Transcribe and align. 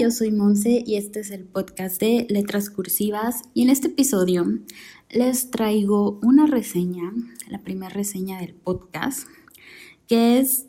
yo 0.00 0.10
soy 0.10 0.30
Monse 0.30 0.82
y 0.86 0.96
este 0.96 1.20
es 1.20 1.30
el 1.30 1.44
podcast 1.44 2.00
de 2.00 2.26
Letras 2.30 2.70
Cursivas. 2.70 3.42
Y 3.52 3.64
en 3.64 3.68
este 3.68 3.88
episodio 3.88 4.46
les 5.10 5.50
traigo 5.50 6.18
una 6.22 6.46
reseña, 6.46 7.12
la 7.50 7.58
primera 7.58 7.90
reseña 7.90 8.40
del 8.40 8.54
podcast, 8.54 9.28
que 10.08 10.38
es 10.38 10.64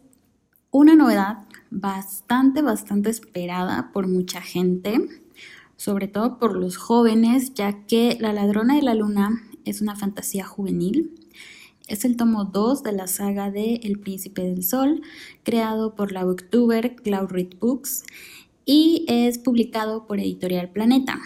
una 0.70 0.96
novedad 0.96 1.48
bastante, 1.70 2.62
bastante 2.62 3.10
esperada 3.10 3.92
por 3.94 4.10
mucha 4.10 4.42
gente, 4.42 5.00
sobre 5.78 6.10
todo 6.10 6.38
por 6.38 6.58
los 6.58 6.76
jóvenes, 6.76 7.54
ya 7.54 7.86
que 7.86 8.18
La 8.20 8.34
ladrona 8.34 8.76
de 8.76 8.82
la 8.82 8.96
luna 8.96 9.30
es 9.64 9.80
una 9.80 9.96
fantasía 9.96 10.44
juvenil. 10.44 11.16
Es 11.88 12.04
el 12.04 12.18
tomo 12.18 12.44
2 12.44 12.84
de 12.84 12.92
la 12.92 13.08
saga 13.08 13.50
de 13.50 13.76
El 13.76 13.98
Príncipe 13.98 14.42
del 14.42 14.66
Sol, 14.66 15.02
creado 15.44 15.96
por 15.96 16.12
la 16.12 16.26
booktuber 16.26 16.98
Cloud 16.98 17.30
Read 17.30 17.60
Books 17.62 18.04
y 18.66 19.06
es 19.08 19.38
publicado 19.38 20.06
por 20.08 20.20
Editorial 20.20 20.70
Planeta. 20.70 21.20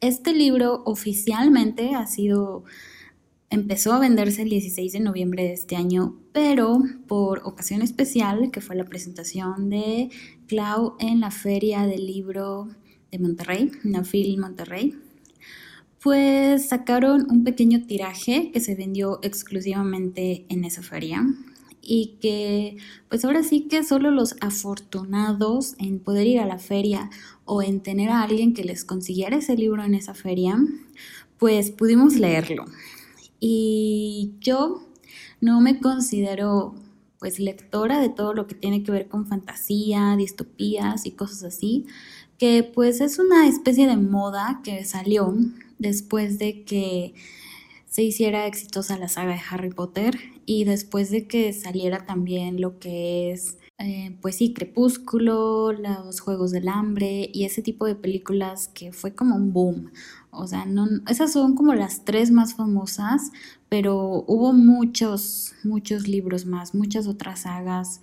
Este 0.00 0.32
libro 0.32 0.82
oficialmente 0.84 1.94
ha 1.94 2.06
sido 2.06 2.64
empezó 3.52 3.92
a 3.92 3.98
venderse 3.98 4.42
el 4.42 4.48
16 4.48 4.94
de 4.94 5.00
noviembre 5.00 5.42
de 5.42 5.52
este 5.52 5.76
año, 5.76 6.16
pero 6.32 6.82
por 7.06 7.42
ocasión 7.44 7.82
especial, 7.82 8.50
que 8.50 8.62
fue 8.62 8.76
la 8.76 8.86
presentación 8.86 9.68
de 9.68 10.08
Clau 10.46 10.96
en 10.98 11.20
la 11.20 11.30
Feria 11.30 11.86
del 11.86 12.06
Libro 12.06 12.68
de 13.10 13.18
Monterrey, 13.18 13.70
Nafil 13.84 14.38
Monterrey, 14.38 14.94
pues 16.02 16.70
sacaron 16.70 17.30
un 17.30 17.44
pequeño 17.44 17.86
tiraje 17.86 18.50
que 18.52 18.60
se 18.60 18.74
vendió 18.74 19.20
exclusivamente 19.22 20.46
en 20.48 20.64
esa 20.64 20.82
feria 20.82 21.22
y 21.82 22.18
que 22.20 22.76
pues 23.08 23.24
ahora 23.24 23.42
sí 23.42 23.62
que 23.62 23.82
solo 23.82 24.12
los 24.12 24.36
afortunados 24.40 25.74
en 25.78 25.98
poder 25.98 26.28
ir 26.28 26.38
a 26.38 26.46
la 26.46 26.58
feria 26.58 27.10
o 27.44 27.60
en 27.60 27.80
tener 27.80 28.08
a 28.08 28.22
alguien 28.22 28.54
que 28.54 28.64
les 28.64 28.84
consiguiera 28.84 29.36
ese 29.36 29.56
libro 29.56 29.82
en 29.82 29.94
esa 29.94 30.14
feria, 30.14 30.56
pues 31.38 31.72
pudimos 31.72 32.14
leerlo. 32.14 32.64
Y 33.40 34.34
yo 34.40 34.86
no 35.40 35.60
me 35.60 35.80
considero 35.80 36.76
pues 37.18 37.38
lectora 37.38 38.00
de 38.00 38.08
todo 38.08 38.32
lo 38.34 38.46
que 38.46 38.54
tiene 38.54 38.82
que 38.82 38.92
ver 38.92 39.08
con 39.08 39.26
fantasía, 39.26 40.16
distopías 40.16 41.06
y 41.06 41.12
cosas 41.12 41.44
así, 41.44 41.86
que 42.38 42.62
pues 42.64 43.00
es 43.00 43.18
una 43.18 43.46
especie 43.46 43.86
de 43.86 43.96
moda 43.96 44.60
que 44.64 44.84
salió 44.84 45.34
después 45.78 46.38
de 46.38 46.64
que 46.64 47.14
se 47.88 48.02
hiciera 48.02 48.46
exitosa 48.46 48.98
la 48.98 49.08
saga 49.08 49.34
de 49.34 49.40
Harry 49.50 49.70
Potter 49.70 50.18
y 50.46 50.64
después 50.64 51.10
de 51.10 51.26
que 51.26 51.52
saliera 51.52 52.04
también 52.06 52.60
lo 52.60 52.78
que 52.78 53.32
es, 53.32 53.58
eh, 53.78 54.16
pues 54.20 54.36
sí, 54.36 54.52
Crepúsculo, 54.52 55.72
los 55.72 56.20
Juegos 56.20 56.50
del 56.52 56.68
Hambre 56.68 57.30
y 57.32 57.44
ese 57.44 57.62
tipo 57.62 57.86
de 57.86 57.94
películas 57.94 58.68
que 58.68 58.92
fue 58.92 59.14
como 59.14 59.36
un 59.36 59.52
boom. 59.52 59.90
O 60.30 60.46
sea, 60.46 60.64
no, 60.64 60.86
esas 61.08 61.32
son 61.32 61.54
como 61.54 61.74
las 61.74 62.04
tres 62.04 62.30
más 62.30 62.54
famosas, 62.54 63.32
pero 63.68 64.24
hubo 64.26 64.52
muchos, 64.52 65.54
muchos 65.64 66.08
libros 66.08 66.46
más, 66.46 66.74
muchas 66.74 67.06
otras 67.06 67.40
sagas 67.40 68.00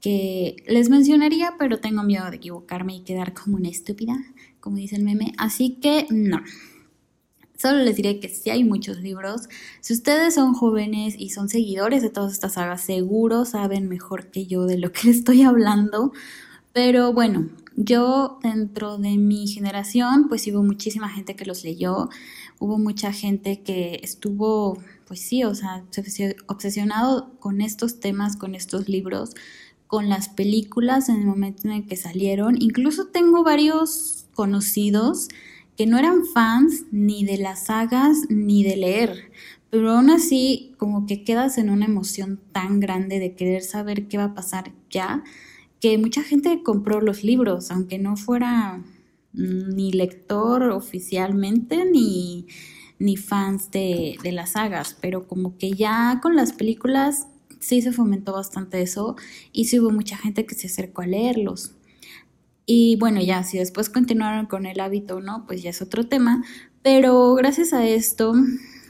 que 0.00 0.56
les 0.66 0.88
mencionaría, 0.88 1.54
pero 1.58 1.78
tengo 1.80 2.02
miedo 2.02 2.30
de 2.30 2.36
equivocarme 2.36 2.96
y 2.96 3.00
quedar 3.00 3.34
como 3.34 3.56
una 3.56 3.68
estúpida, 3.68 4.16
como 4.60 4.76
dice 4.76 4.96
el 4.96 5.04
meme. 5.04 5.32
Así 5.36 5.78
que 5.80 6.06
no, 6.10 6.40
Solo 7.60 7.84
les 7.84 7.96
diré 7.96 8.20
que 8.20 8.30
sí 8.30 8.48
hay 8.48 8.64
muchos 8.64 9.02
libros. 9.02 9.42
Si 9.82 9.92
ustedes 9.92 10.36
son 10.36 10.54
jóvenes 10.54 11.14
y 11.18 11.28
son 11.28 11.50
seguidores 11.50 12.00
de 12.00 12.08
todas 12.08 12.32
estas 12.32 12.54
sagas, 12.54 12.80
seguro 12.80 13.44
saben 13.44 13.86
mejor 13.86 14.30
que 14.30 14.46
yo 14.46 14.64
de 14.64 14.78
lo 14.78 14.92
que 14.92 15.10
estoy 15.10 15.42
hablando. 15.42 16.12
Pero 16.72 17.12
bueno, 17.12 17.50
yo 17.76 18.38
dentro 18.42 18.96
de 18.96 19.18
mi 19.18 19.46
generación, 19.46 20.28
pues 20.28 20.46
hubo 20.46 20.62
muchísima 20.62 21.10
gente 21.10 21.36
que 21.36 21.44
los 21.44 21.62
leyó. 21.62 22.08
Hubo 22.58 22.78
mucha 22.78 23.12
gente 23.12 23.60
que 23.60 24.00
estuvo, 24.02 24.78
pues 25.06 25.20
sí, 25.20 25.44
o 25.44 25.54
sea, 25.54 25.84
obsesionado 26.46 27.38
con 27.40 27.60
estos 27.60 28.00
temas, 28.00 28.38
con 28.38 28.54
estos 28.54 28.88
libros, 28.88 29.34
con 29.86 30.08
las 30.08 30.30
películas 30.30 31.10
en 31.10 31.16
el 31.16 31.26
momento 31.26 31.68
en 31.68 31.72
el 31.72 31.86
que 31.86 31.96
salieron. 31.96 32.56
Incluso 32.58 33.08
tengo 33.08 33.44
varios 33.44 34.24
conocidos 34.32 35.28
que 35.80 35.86
no 35.86 35.96
eran 35.96 36.26
fans 36.26 36.84
ni 36.92 37.24
de 37.24 37.38
las 37.38 37.64
sagas 37.64 38.26
ni 38.28 38.62
de 38.62 38.76
leer, 38.76 39.32
pero 39.70 39.92
aún 39.92 40.10
así 40.10 40.74
como 40.76 41.06
que 41.06 41.24
quedas 41.24 41.56
en 41.56 41.70
una 41.70 41.86
emoción 41.86 42.38
tan 42.52 42.80
grande 42.80 43.18
de 43.18 43.34
querer 43.34 43.62
saber 43.62 44.06
qué 44.06 44.18
va 44.18 44.24
a 44.24 44.34
pasar 44.34 44.72
ya, 44.90 45.24
que 45.80 45.96
mucha 45.96 46.22
gente 46.22 46.62
compró 46.62 47.00
los 47.00 47.24
libros, 47.24 47.70
aunque 47.70 47.98
no 47.98 48.18
fuera 48.18 48.84
ni 49.32 49.90
lector 49.90 50.64
oficialmente 50.64 51.90
ni, 51.90 52.46
ni 52.98 53.16
fans 53.16 53.70
de, 53.70 54.18
de 54.22 54.32
las 54.32 54.50
sagas, 54.50 54.98
pero 55.00 55.26
como 55.26 55.56
que 55.56 55.72
ya 55.72 56.20
con 56.20 56.36
las 56.36 56.52
películas 56.52 57.26
sí 57.58 57.80
se 57.80 57.92
fomentó 57.92 58.34
bastante 58.34 58.82
eso 58.82 59.16
y 59.50 59.64
sí 59.64 59.80
hubo 59.80 59.90
mucha 59.90 60.18
gente 60.18 60.44
que 60.44 60.54
se 60.54 60.66
acercó 60.66 61.00
a 61.00 61.06
leerlos. 61.06 61.72
Y 62.72 62.94
bueno, 62.94 63.20
ya 63.20 63.42
si 63.42 63.58
después 63.58 63.90
continuaron 63.90 64.46
con 64.46 64.64
el 64.64 64.78
hábito 64.78 65.16
o 65.16 65.20
no, 65.20 65.44
pues 65.44 65.60
ya 65.60 65.70
es 65.70 65.82
otro 65.82 66.06
tema. 66.06 66.44
Pero 66.82 67.34
gracias 67.34 67.72
a 67.72 67.84
esto, 67.84 68.32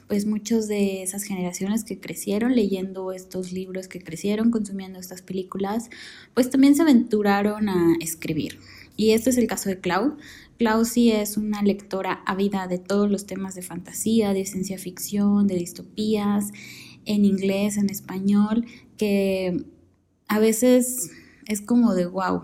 pues 0.06 0.26
muchos 0.26 0.68
de 0.68 1.02
esas 1.02 1.22
generaciones 1.22 1.84
que 1.84 1.98
crecieron 1.98 2.54
leyendo 2.54 3.10
estos 3.10 3.52
libros, 3.52 3.88
que 3.88 4.02
crecieron 4.02 4.50
consumiendo 4.50 4.98
estas 4.98 5.22
películas, 5.22 5.88
pues 6.34 6.50
también 6.50 6.74
se 6.74 6.82
aventuraron 6.82 7.70
a 7.70 7.94
escribir. 8.00 8.58
Y 8.98 9.12
este 9.12 9.30
es 9.30 9.38
el 9.38 9.46
caso 9.46 9.70
de 9.70 9.80
Clau. 9.80 10.18
Clau 10.58 10.84
sí 10.84 11.10
es 11.10 11.38
una 11.38 11.62
lectora 11.62 12.22
ávida 12.26 12.66
de 12.68 12.76
todos 12.76 13.10
los 13.10 13.24
temas 13.24 13.54
de 13.54 13.62
fantasía, 13.62 14.34
de 14.34 14.44
ciencia 14.44 14.76
ficción, 14.76 15.46
de 15.46 15.54
distopías, 15.54 16.52
en 17.06 17.24
inglés, 17.24 17.78
en 17.78 17.88
español, 17.88 18.66
que 18.98 19.64
a 20.28 20.38
veces 20.38 21.12
es 21.46 21.62
como 21.62 21.94
de 21.94 22.04
wow, 22.04 22.42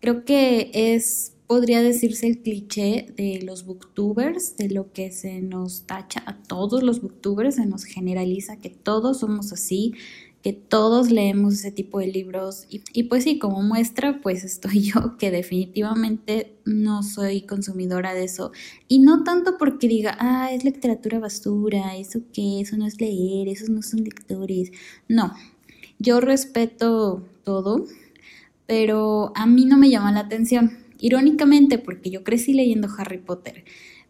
Creo 0.00 0.24
que 0.24 0.70
es, 0.72 1.34
podría 1.46 1.82
decirse 1.82 2.26
el 2.26 2.42
cliché 2.42 3.12
de 3.16 3.40
los 3.42 3.64
booktubers, 3.64 4.56
de 4.56 4.68
lo 4.70 4.92
que 4.92 5.10
se 5.10 5.40
nos 5.40 5.82
tacha 5.86 6.22
a 6.26 6.42
todos 6.42 6.82
los 6.82 7.00
booktubers, 7.02 7.56
se 7.56 7.66
nos 7.66 7.84
generaliza 7.84 8.58
que 8.58 8.70
todos 8.70 9.20
somos 9.20 9.52
así, 9.52 9.94
que 10.42 10.52
todos 10.52 11.10
leemos 11.10 11.54
ese 11.54 11.72
tipo 11.72 11.98
de 11.98 12.06
libros. 12.06 12.66
Y, 12.70 12.82
y, 12.92 13.04
pues 13.04 13.24
sí, 13.24 13.38
como 13.38 13.62
muestra 13.62 14.20
pues 14.22 14.44
estoy 14.44 14.80
yo 14.92 15.16
que 15.18 15.30
definitivamente 15.30 16.56
no 16.64 17.02
soy 17.02 17.42
consumidora 17.42 18.14
de 18.14 18.24
eso. 18.24 18.52
Y 18.86 19.00
no 19.00 19.24
tanto 19.24 19.58
porque 19.58 19.88
diga, 19.88 20.16
ah, 20.20 20.52
es 20.52 20.64
literatura 20.64 21.18
basura, 21.18 21.96
eso 21.96 22.20
qué, 22.32 22.60
eso 22.60 22.76
no 22.76 22.86
es 22.86 23.00
leer, 23.00 23.48
esos 23.48 23.68
no 23.68 23.82
son 23.82 24.04
lectores, 24.04 24.70
no, 25.08 25.34
yo 25.98 26.20
respeto 26.20 27.24
todo, 27.42 27.86
pero 28.68 29.32
a 29.34 29.46
mí 29.46 29.64
no 29.64 29.78
me 29.78 29.88
llama 29.88 30.12
la 30.12 30.20
atención. 30.20 30.76
Irónicamente, 31.00 31.78
porque 31.78 32.10
yo 32.10 32.22
crecí 32.22 32.52
leyendo 32.52 32.86
Harry 32.98 33.16
Potter, 33.16 33.64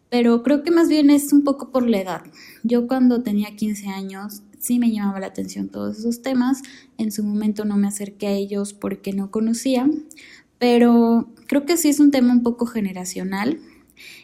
pero 0.09 0.43
creo 0.43 0.63
que 0.63 0.71
más 0.71 0.89
bien 0.89 1.09
es 1.09 1.31
un 1.31 1.45
poco 1.45 1.71
por 1.71 1.89
la 1.89 2.01
edad. 2.01 2.23
Yo 2.63 2.85
cuando 2.85 3.23
tenía 3.23 3.55
15 3.55 3.87
años 3.87 4.41
sí 4.59 4.77
me 4.77 4.91
llamaba 4.91 5.21
la 5.21 5.27
atención 5.27 5.69
todos 5.69 5.99
esos 5.99 6.21
temas, 6.21 6.61
en 6.97 7.13
su 7.13 7.23
momento 7.23 7.63
no 7.63 7.77
me 7.77 7.87
acerqué 7.87 8.27
a 8.27 8.33
ellos 8.33 8.73
porque 8.73 9.13
no 9.13 9.31
conocía, 9.31 9.89
pero 10.57 11.29
creo 11.47 11.65
que 11.65 11.77
sí 11.77 11.87
es 11.87 12.01
un 12.01 12.11
tema 12.11 12.33
un 12.33 12.43
poco 12.43 12.65
generacional. 12.65 13.59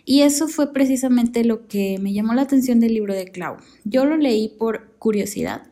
Y 0.04 0.22
eso 0.22 0.50
fue 0.50 0.74
precisamente 0.74 1.46
lo 1.46 1.68
que 1.68 1.98
me 2.00 2.14
llamó 2.14 2.34
la 2.34 2.42
atención 2.42 2.82
del 2.82 2.94
libro 2.94 3.14
de 3.14 3.32
Clau. 3.32 3.58
Yo 3.86 4.04
lo 4.04 4.18
leí 4.18 4.50
por 4.50 4.92
curiosidad, 5.00 5.64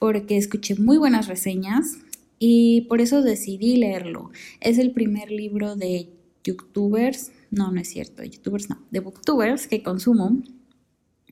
porque 0.00 0.36
escuché 0.36 0.74
muy 0.74 0.98
buenas 0.98 1.28
reseñas, 1.28 1.98
y 2.38 2.82
por 2.82 3.00
eso 3.00 3.22
decidí 3.22 3.76
leerlo. 3.76 4.30
Es 4.60 4.78
el 4.78 4.92
primer 4.92 5.30
libro 5.30 5.76
de 5.76 6.10
youtubers, 6.44 7.32
no, 7.50 7.72
no 7.72 7.80
es 7.80 7.88
cierto, 7.88 8.22
youtubers 8.22 8.68
no, 8.70 8.78
de 8.90 9.00
booktubers 9.00 9.66
que 9.66 9.82
consumo. 9.82 10.42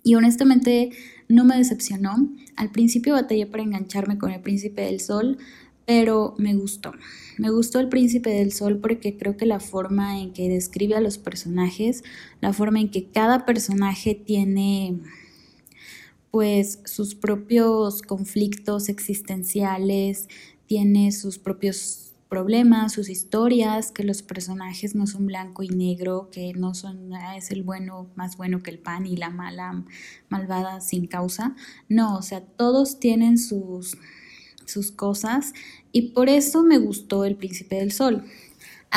Y 0.02 0.14
honestamente 0.14 0.90
no 1.28 1.44
me 1.44 1.56
decepcionó. 1.56 2.30
Al 2.56 2.70
principio 2.70 3.14
batallé 3.14 3.46
para 3.46 3.62
engancharme 3.62 4.18
con 4.18 4.30
El 4.30 4.40
Príncipe 4.40 4.82
del 4.82 5.00
Sol, 5.00 5.38
pero 5.84 6.34
me 6.38 6.54
gustó. 6.54 6.92
Me 7.38 7.50
gustó 7.50 7.80
El 7.80 7.88
Príncipe 7.88 8.30
del 8.30 8.52
Sol 8.52 8.78
porque 8.78 9.16
creo 9.16 9.36
que 9.36 9.46
la 9.46 9.60
forma 9.60 10.20
en 10.20 10.32
que 10.32 10.48
describe 10.48 10.94
a 10.94 11.00
los 11.00 11.18
personajes, 11.18 12.04
la 12.40 12.52
forma 12.52 12.80
en 12.80 12.90
que 12.90 13.06
cada 13.06 13.44
personaje 13.44 14.14
tiene 14.14 15.00
pues 16.30 16.80
sus 16.84 17.14
propios 17.14 18.02
conflictos 18.02 18.88
existenciales, 18.88 20.28
tiene 20.66 21.12
sus 21.12 21.38
propios 21.38 22.06
problemas, 22.28 22.92
sus 22.92 23.08
historias, 23.08 23.92
que 23.92 24.02
los 24.02 24.22
personajes 24.22 24.94
no 24.94 25.06
son 25.06 25.26
blanco 25.26 25.62
y 25.62 25.68
negro, 25.68 26.28
que 26.32 26.52
no 26.54 26.74
son, 26.74 27.12
ah, 27.14 27.36
es 27.36 27.50
el 27.50 27.62
bueno 27.62 28.10
más 28.16 28.36
bueno 28.36 28.62
que 28.62 28.70
el 28.70 28.78
pan 28.78 29.06
y 29.06 29.16
la 29.16 29.30
mala 29.30 29.84
malvada 30.28 30.80
sin 30.80 31.06
causa. 31.06 31.54
No, 31.88 32.16
o 32.16 32.22
sea, 32.22 32.40
todos 32.40 32.98
tienen 32.98 33.38
sus, 33.38 33.96
sus 34.64 34.90
cosas 34.90 35.52
y 35.92 36.10
por 36.10 36.28
eso 36.28 36.62
me 36.62 36.78
gustó 36.78 37.24
El 37.24 37.36
Príncipe 37.36 37.76
del 37.76 37.92
Sol. 37.92 38.24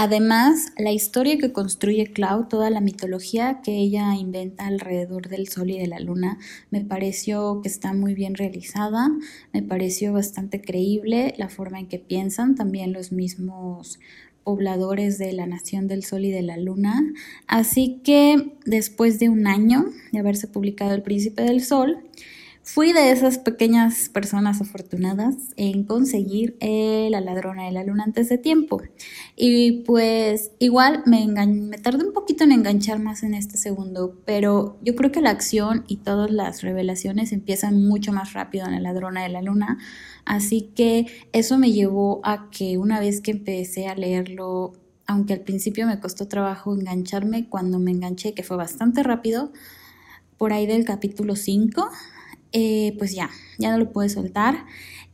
Además, 0.01 0.72
la 0.78 0.94
historia 0.94 1.38
que 1.38 1.51
construye 1.51 2.13
Clau, 2.13 2.48
toda 2.48 2.69
la 2.69 2.80
mitología 2.80 3.60
que 3.62 3.75
ella 3.75 4.16
inventa 4.16 4.66
alrededor 4.66 5.28
del 5.28 5.50
sol 5.50 5.72
y 5.72 5.78
de 5.78 5.88
la 5.88 6.00
luna, 6.00 6.38
me 6.72 6.80
pareció 6.86 7.60
que 7.62 7.68
está 7.68 7.92
muy 7.92 8.13
bien 8.13 8.36
realizada, 8.36 9.10
me 9.51 9.62
pareció 9.62 10.13
bastante 10.13 10.62
creíble 10.62 11.34
la 11.38 11.50
forma 11.50 11.81
en 11.81 11.88
que 11.88 12.00
piensan, 12.00 12.56
también 12.56 12.94
los 12.94 13.12
mismos 13.12 14.00
pobladores 14.46 15.18
de 15.18 15.34
la 15.34 15.48
Nación 15.48 15.90
del 15.90 16.06
Sol 16.06 16.24
y 16.24 16.31
de 16.31 16.44
la 16.44 16.56
Luna. 16.56 17.04
Así 17.46 18.00
que 18.01 18.54
después 18.66 19.19
de 19.19 19.28
un 19.28 19.48
año 19.48 19.84
de 20.13 20.19
haberse 20.19 20.48
publicado 20.48 20.94
El 20.96 21.04
Príncipe 21.04 21.42
del 21.42 21.62
Sol, 21.62 21.98
Fui 22.61 22.94
de 22.94 23.11
esas 23.11 23.39
pequeñas 23.39 24.09
personas 24.09 24.61
afortunadas 24.61 25.35
en 25.56 25.83
conseguir 25.85 26.56
La 26.61 27.19
ladrona 27.19 27.65
de 27.65 27.71
la 27.71 27.83
luna 27.83 28.03
antes 28.03 28.29
de 28.29 28.38
tiempo. 28.38 28.81
Y 29.35 29.83
pues 29.83 30.51
igual 30.59 31.01
me, 31.06 31.25
me 31.27 31.77
tardé 31.77 32.06
un 32.06 32.13
poquito 32.13 32.44
en 32.44 32.51
enganchar 32.51 33.00
más 33.00 33.23
en 33.23 33.33
este 33.33 33.57
segundo, 33.57 34.21
pero 34.25 34.77
yo 34.83 34.95
creo 34.95 35.11
que 35.11 35.21
la 35.21 35.31
acción 35.31 35.83
y 35.88 35.97
todas 35.97 36.29
las 36.29 36.61
revelaciones 36.61 37.31
empiezan 37.31 37.83
mucho 37.88 38.13
más 38.13 38.33
rápido 38.33 38.67
en 38.67 38.73
La 38.73 38.79
ladrona 38.79 39.23
de 39.23 39.29
la 39.29 39.41
luna. 39.41 39.79
Así 40.25 40.69
que 40.75 41.07
eso 41.31 41.57
me 41.57 41.71
llevó 41.71 42.21
a 42.23 42.51
que 42.51 42.77
una 42.77 43.00
vez 43.00 43.21
que 43.21 43.31
empecé 43.31 43.88
a 43.88 43.95
leerlo, 43.95 44.73
aunque 45.07 45.33
al 45.33 45.41
principio 45.41 45.88
me 45.88 46.00
costó 46.00 46.27
trabajo 46.27 46.75
engancharme, 46.75 47.50
cuando 47.50 47.79
me 47.79 47.89
enganché, 47.89 48.35
que 48.35 48.44
fue 48.44 48.57
bastante 48.57 49.01
rápido, 49.01 49.51
por 50.38 50.53
ahí 50.53 50.67
del 50.67 50.85
capítulo 50.85 51.35
5, 51.35 51.89
eh, 52.51 52.96
pues 52.98 53.13
ya, 53.13 53.30
ya 53.57 53.72
no 53.72 53.78
lo 53.78 53.92
pude 53.92 54.10
soltar. 54.10 54.66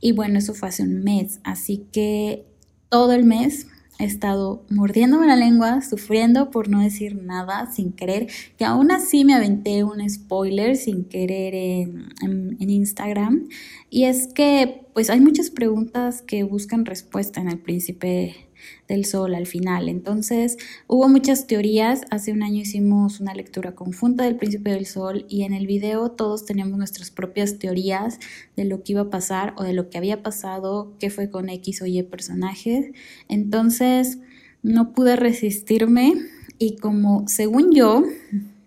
Y 0.02 0.12
bueno, 0.12 0.40
eso 0.40 0.54
fue 0.54 0.70
hace 0.70 0.84
un 0.84 1.04
mes, 1.04 1.40
así 1.44 1.86
que 1.92 2.46
todo 2.90 3.14
el 3.14 3.24
mes 3.26 3.68
he 3.98 4.06
estado 4.06 4.66
mordiéndome 4.70 5.28
la 5.28 5.36
lengua, 5.36 5.82
sufriendo 5.82 6.52
por 6.52 6.70
no 6.70 6.82
decir 6.82 7.16
nada 7.16 7.72
sin 7.72 7.94
querer, 7.94 8.28
que 8.58 8.66
aún 8.66 8.92
así 8.92 9.24
me 9.24 9.34
aventé 9.34 9.84
un 9.84 10.08
spoiler 10.10 10.76
sin 10.76 11.06
querer 11.06 11.56
en, 11.56 12.10
en, 12.22 12.70
Instagram. 12.70 13.48
Y 13.90 14.04
es 14.04 14.28
que 14.28 14.82
pues 14.94 15.10
hay 15.10 15.22
muchas 15.22 15.50
preguntas 15.50 16.22
que 16.22 16.44
buscan 16.44 16.86
respuesta 16.86 17.40
en 17.40 17.50
el 17.50 17.60
príncipe 17.60 18.45
del 18.88 19.06
Sol 19.06 19.36
al 19.36 19.48
final. 19.48 19.90
Entonces, 19.90 20.58
hubo 20.88 21.08
muchas 21.10 21.48
teorías. 21.48 22.02
Hace 22.12 22.32
un 22.32 22.44
año 22.44 22.62
hicimos 22.62 23.20
una 23.20 23.34
lectura 23.34 23.76
conjunta 23.76 24.24
del 24.24 24.36
Príncipe 24.36 24.72
del 24.72 24.86
Sol 24.86 25.26
y 25.30 25.44
en 25.44 25.54
el 25.54 25.68
video 25.68 26.12
todos 26.12 26.46
teníamos 26.46 26.78
nuestras 26.78 27.12
propias 27.12 27.60
teorías 27.60 28.20
de 28.56 28.66
lo 28.66 28.84
que 28.84 28.94
iba 28.94 29.02
a 29.02 29.10
pasar 29.10 29.54
o 29.58 29.64
de 29.64 29.74
lo 29.74 29.90
que 29.90 29.98
había 29.98 30.24
pasado, 30.24 30.94
qué 31.00 31.10
fue 31.10 31.30
con 31.30 31.50
X 31.50 31.82
o 31.82 31.86
Y 31.86 32.02
personajes. 32.04 32.92
Entonces, 33.28 34.20
no 34.64 34.94
pude 34.94 35.16
resistirme 35.16 36.14
y 36.58 36.78
como 36.78 37.28
según 37.28 37.74
yo 37.74 38.04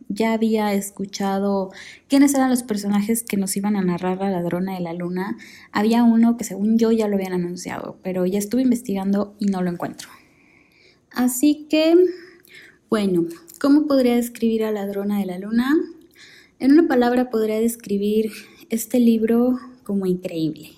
ya 0.09 0.33
había 0.33 0.73
escuchado 0.73 1.71
quiénes 2.09 2.35
eran 2.35 2.51
los 2.51 2.63
personajes 2.63 3.23
que 3.23 3.37
nos 3.37 3.57
iban 3.57 3.77
a 3.77 3.83
narrar 3.83 4.19
la 4.19 4.31
ladrona 4.31 4.75
de 4.75 4.81
la 4.81 4.95
luna. 4.95 5.37
Había 5.71 6.03
uno 6.03 6.37
que 6.37 6.45
según 6.45 6.79
yo 6.79 6.91
ya 6.93 7.09
lo 7.09 7.17
habían 7.17 7.35
anunciado, 7.35 7.99
pero 8.03 8.25
ya 8.27 8.39
estuve 8.39 8.63
investigando 8.63 9.35
y 9.39 9.47
no 9.47 9.63
lo 9.63 9.71
encuentro. 9.71 10.09
Así 11.11 11.67
que, 11.69 11.95
bueno, 12.89 13.27
¿cómo 13.61 13.87
podría 13.87 14.17
describir 14.17 14.65
a 14.65 14.73
Ladrona 14.73 15.19
de 15.19 15.27
la 15.27 15.39
Luna? 15.39 15.77
En 16.59 16.73
una 16.73 16.89
palabra 16.89 17.31
podría 17.31 17.61
describir 17.61 18.33
este 18.71 19.01
libro 19.01 19.59
como 19.85 20.07
increíble. 20.07 20.71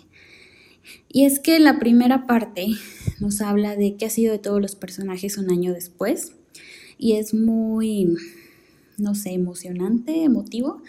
Y 1.08 1.24
es 1.24 1.40
que 1.40 1.58
la 1.58 1.78
primera 1.78 2.26
parte 2.26 2.66
nos 3.20 3.40
habla 3.40 3.76
de 3.76 3.96
qué 3.96 4.06
ha 4.06 4.10
sido 4.10 4.32
de 4.32 4.38
todos 4.38 4.60
los 4.60 4.76
personajes 4.76 5.38
un 5.38 5.50
año 5.50 5.72
después. 5.72 6.32
Y 6.98 7.12
es 7.12 7.34
muy 7.34 8.14
no 9.00 9.14
sé, 9.14 9.30
emocionante, 9.30 10.24
emotivo. 10.24 10.82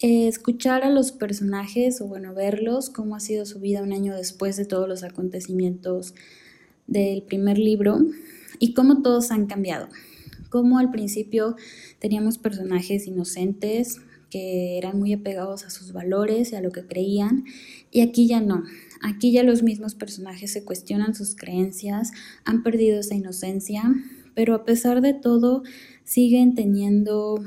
Eh, 0.00 0.28
escuchar 0.28 0.84
a 0.84 0.90
los 0.90 1.10
personajes 1.10 2.00
o 2.00 2.06
bueno, 2.06 2.32
verlos, 2.34 2.88
cómo 2.88 3.16
ha 3.16 3.20
sido 3.20 3.46
su 3.46 3.58
vida 3.58 3.82
un 3.82 3.92
año 3.92 4.14
después 4.14 4.56
de 4.56 4.64
todos 4.64 4.88
los 4.88 5.02
acontecimientos 5.02 6.14
del 6.86 7.22
primer 7.22 7.58
libro 7.58 7.98
y 8.58 8.74
cómo 8.74 9.02
todos 9.02 9.30
han 9.30 9.46
cambiado. 9.46 9.88
Cómo 10.50 10.78
al 10.78 10.90
principio 10.90 11.56
teníamos 11.98 12.38
personajes 12.38 13.06
inocentes 13.06 14.00
que 14.30 14.78
eran 14.78 14.98
muy 14.98 15.12
apegados 15.12 15.64
a 15.64 15.70
sus 15.70 15.92
valores 15.92 16.52
y 16.52 16.56
a 16.56 16.60
lo 16.60 16.70
que 16.70 16.86
creían 16.86 17.44
y 17.90 18.00
aquí 18.00 18.26
ya 18.26 18.40
no. 18.40 18.64
Aquí 19.02 19.32
ya 19.32 19.42
los 19.42 19.62
mismos 19.62 19.94
personajes 19.94 20.52
se 20.52 20.64
cuestionan 20.64 21.14
sus 21.14 21.36
creencias, 21.36 22.12
han 22.44 22.62
perdido 22.62 23.00
esa 23.00 23.14
inocencia, 23.14 23.82
pero 24.34 24.54
a 24.54 24.64
pesar 24.64 25.00
de 25.00 25.14
todo 25.14 25.62
siguen 26.08 26.54
teniendo 26.54 27.38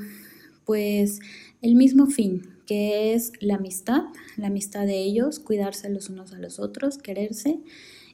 pues 0.64 1.18
el 1.62 1.74
mismo 1.74 2.06
fin, 2.06 2.42
que 2.64 3.12
es 3.12 3.32
la 3.40 3.56
amistad, 3.56 4.04
la 4.36 4.46
amistad 4.46 4.86
de 4.86 5.02
ellos, 5.02 5.40
cuidarse 5.40 5.90
los 5.90 6.08
unos 6.08 6.32
a 6.32 6.38
los 6.38 6.60
otros, 6.60 6.96
quererse 6.96 7.58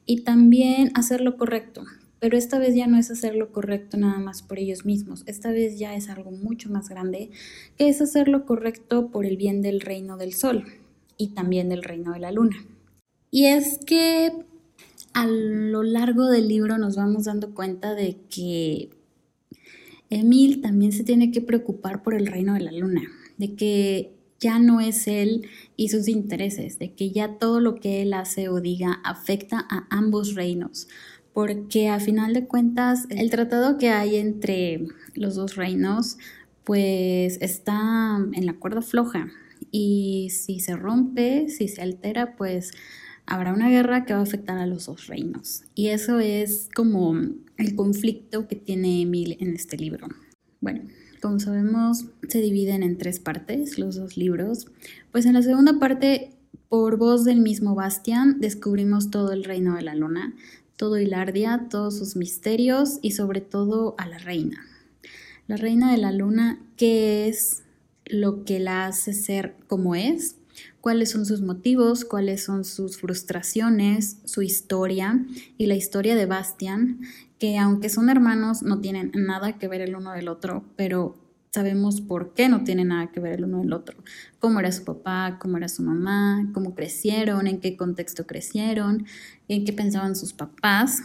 y 0.07 0.23
también 0.23 0.91
hacer 0.95 1.21
lo 1.21 1.37
correcto. 1.37 1.85
Pero 2.19 2.39
esta 2.39 2.59
vez 2.59 2.75
ya 2.75 2.87
no 2.87 2.99
es 2.99 3.11
hacer 3.11 3.37
lo 3.37 3.53
correcto 3.53 3.99
nada 3.99 4.19
más 4.19 4.41
por 4.43 4.59
ellos 4.59 4.87
mismos, 4.87 5.23
esta 5.27 5.53
vez 5.53 5.79
ya 5.79 5.95
es 5.95 6.09
algo 6.09 6.31
mucho 6.31 6.71
más 6.71 6.89
grande, 6.89 7.31
que 7.77 7.91
es 7.91 8.01
hacer 8.01 8.27
lo 8.27 8.47
correcto 8.47 9.11
por 9.11 9.27
el 9.27 9.37
bien 9.37 9.61
del 9.61 9.83
reino 9.83 10.17
del 10.17 10.33
sol 10.33 10.65
y 11.19 11.29
también 11.35 11.69
del 11.69 11.83
reino 11.83 12.13
de 12.15 12.21
la 12.21 12.33
luna. 12.33 12.57
Y 13.31 13.45
es 13.45 13.79
que 13.85 14.33
a 15.13 15.27
lo 15.27 15.83
largo 15.83 16.27
del 16.27 16.49
libro 16.49 16.79
nos 16.79 16.97
vamos 16.97 17.25
dando 17.25 17.55
cuenta 17.55 17.95
de 17.95 18.17
que 18.31 18.98
Emil 20.11 20.61
también 20.61 20.93
se 20.93 21.05
tiene 21.05 21.31
que 21.31 21.41
preocupar 21.41 22.03
por 22.03 22.15
el 22.15 22.27
reino 22.27 22.55
de 22.55 22.61
la 22.61 22.73
luna, 22.73 23.03
de 23.37 23.55
que 23.55 24.13
ya 24.41 24.59
no 24.59 24.81
es 24.81 25.09
él 25.09 25.49
y 25.77 25.89
sus 25.89 26.09
intereses, 26.09 26.79
de 26.79 26.93
que 26.93 27.11
ya 27.11 27.39
todo 27.39 27.61
lo 27.61 27.75
que 27.75 28.03
él 28.03 28.13
hace 28.15 28.49
o 28.49 28.61
diga 28.61 29.01
afecta 29.05 29.67
a 29.69 29.87
ambos 29.91 30.35
reinos, 30.35 30.89
porque 31.33 31.89
a 31.89 32.01
final 32.01 32.35
de 32.35 32.47
cuentas 32.47 33.07
el 33.11 33.31
tratado 33.31 33.79
que 33.79 33.91
hay 33.91 34.17
entre 34.17 34.87
los 35.15 35.35
dos 35.35 35.57
reinos 35.57 36.19
pues 36.65 37.39
está 37.41 38.19
en 38.33 38.45
la 38.45 38.55
cuerda 38.55 38.83
floja 38.83 39.29
y 39.71 40.29
si 40.31 40.61
se 40.61 40.77
rompe, 40.77 41.49
si 41.49 41.69
se 41.69 41.83
altera, 41.83 42.37
pues 42.37 42.73
habrá 43.27 43.53
una 43.53 43.69
guerra 43.69 44.05
que 44.05 44.15
va 44.15 44.21
a 44.21 44.23
afectar 44.23 44.59
a 44.59 44.67
los 44.67 44.87
dos 44.87 45.07
reinos. 45.07 45.65
Y 45.75 45.89
eso 45.89 46.19
es 46.19 46.69
como 46.75 47.15
el 47.59 47.75
conflicto 47.75 48.49
que 48.49 48.57
tiene 48.57 49.03
Emil 49.03 49.37
en 49.41 49.55
este 49.55 49.77
libro. 49.77 50.07
Bueno, 50.61 50.83
como 51.21 51.41
sabemos, 51.41 52.07
se 52.29 52.41
dividen 52.41 52.83
en 52.83 52.97
tres 52.97 53.19
partes 53.19 53.79
los 53.79 53.97
dos 53.97 54.17
libros. 54.17 54.69
Pues 55.11 55.27
en 55.27 55.35
la 55.35 55.43
segunda 55.43 55.79
parte, 55.79 56.31
por 56.69 56.97
voz 56.97 57.25
del 57.25 57.41
mismo 57.41 57.75
Bastian, 57.75 58.41
descubrimos 58.41 59.11
todo 59.11 59.33
el 59.33 59.45
reino 59.45 59.75
de 59.75 59.83
la 59.83 59.95
luna, 59.95 60.35
todo 60.77 60.99
Hilardia, 60.99 61.67
todos 61.69 61.99
sus 61.99 62.15
misterios 62.15 63.01
y 63.03 63.11
sobre 63.11 63.41
todo 63.41 63.97
a 63.99 64.07
la 64.07 64.19
reina. 64.19 64.65
La 65.49 65.57
reina 65.57 65.91
de 65.91 65.99
la 65.99 66.13
luna, 66.13 66.61
¿qué 66.77 67.29
es 67.29 67.65
lo 68.07 68.45
que 68.45 68.61
la 68.61 68.87
hace 68.87 69.13
ser 69.13 69.57
como 69.67 69.95
es? 69.95 70.37
cuáles 70.81 71.11
son 71.11 71.27
sus 71.27 71.43
motivos, 71.43 72.05
cuáles 72.05 72.43
son 72.45 72.65
sus 72.65 72.97
frustraciones, 72.97 74.19
su 74.25 74.43
historia 74.43 75.25
y 75.57 75.67
la 75.67 75.75
historia 75.75 76.17
de 76.17 76.27
Bastian, 76.27 77.01
que 77.39 77.59
aunque 77.59 77.89
son 77.89 78.11
hermanos 78.11 78.63
no 78.63 78.81
tienen 78.81 79.13
nada 79.15 79.59
que 79.59 79.69
ver 79.69 79.81
el 79.81 79.97
uno 79.97 80.13
del 80.13 80.29
otro, 80.29 80.65
pero 80.77 81.17
sabemos 81.51 82.01
por 82.01 82.35
qué 82.35 82.49
no 82.49 82.65
tienen 82.65 82.89
nada 82.89 83.11
que 83.11 83.21
ver 83.21 83.35
el 83.35 83.45
uno 83.45 83.61
del 83.61 83.73
otro. 83.73 83.97
Cómo 84.39 84.61
era 84.61 84.71
su 84.73 84.85
papá, 84.85 85.39
cómo 85.41 85.57
era 85.57 85.69
su 85.69 85.83
mamá, 85.83 86.51
cómo 86.53 86.75
crecieron, 86.75 87.47
en 87.47 87.61
qué 87.61 87.77
contexto 87.77 88.27
crecieron, 88.27 89.07
en 89.49 89.65
qué 89.65 89.73
pensaban 89.73 90.15
sus 90.15 90.33
papás. 90.33 91.01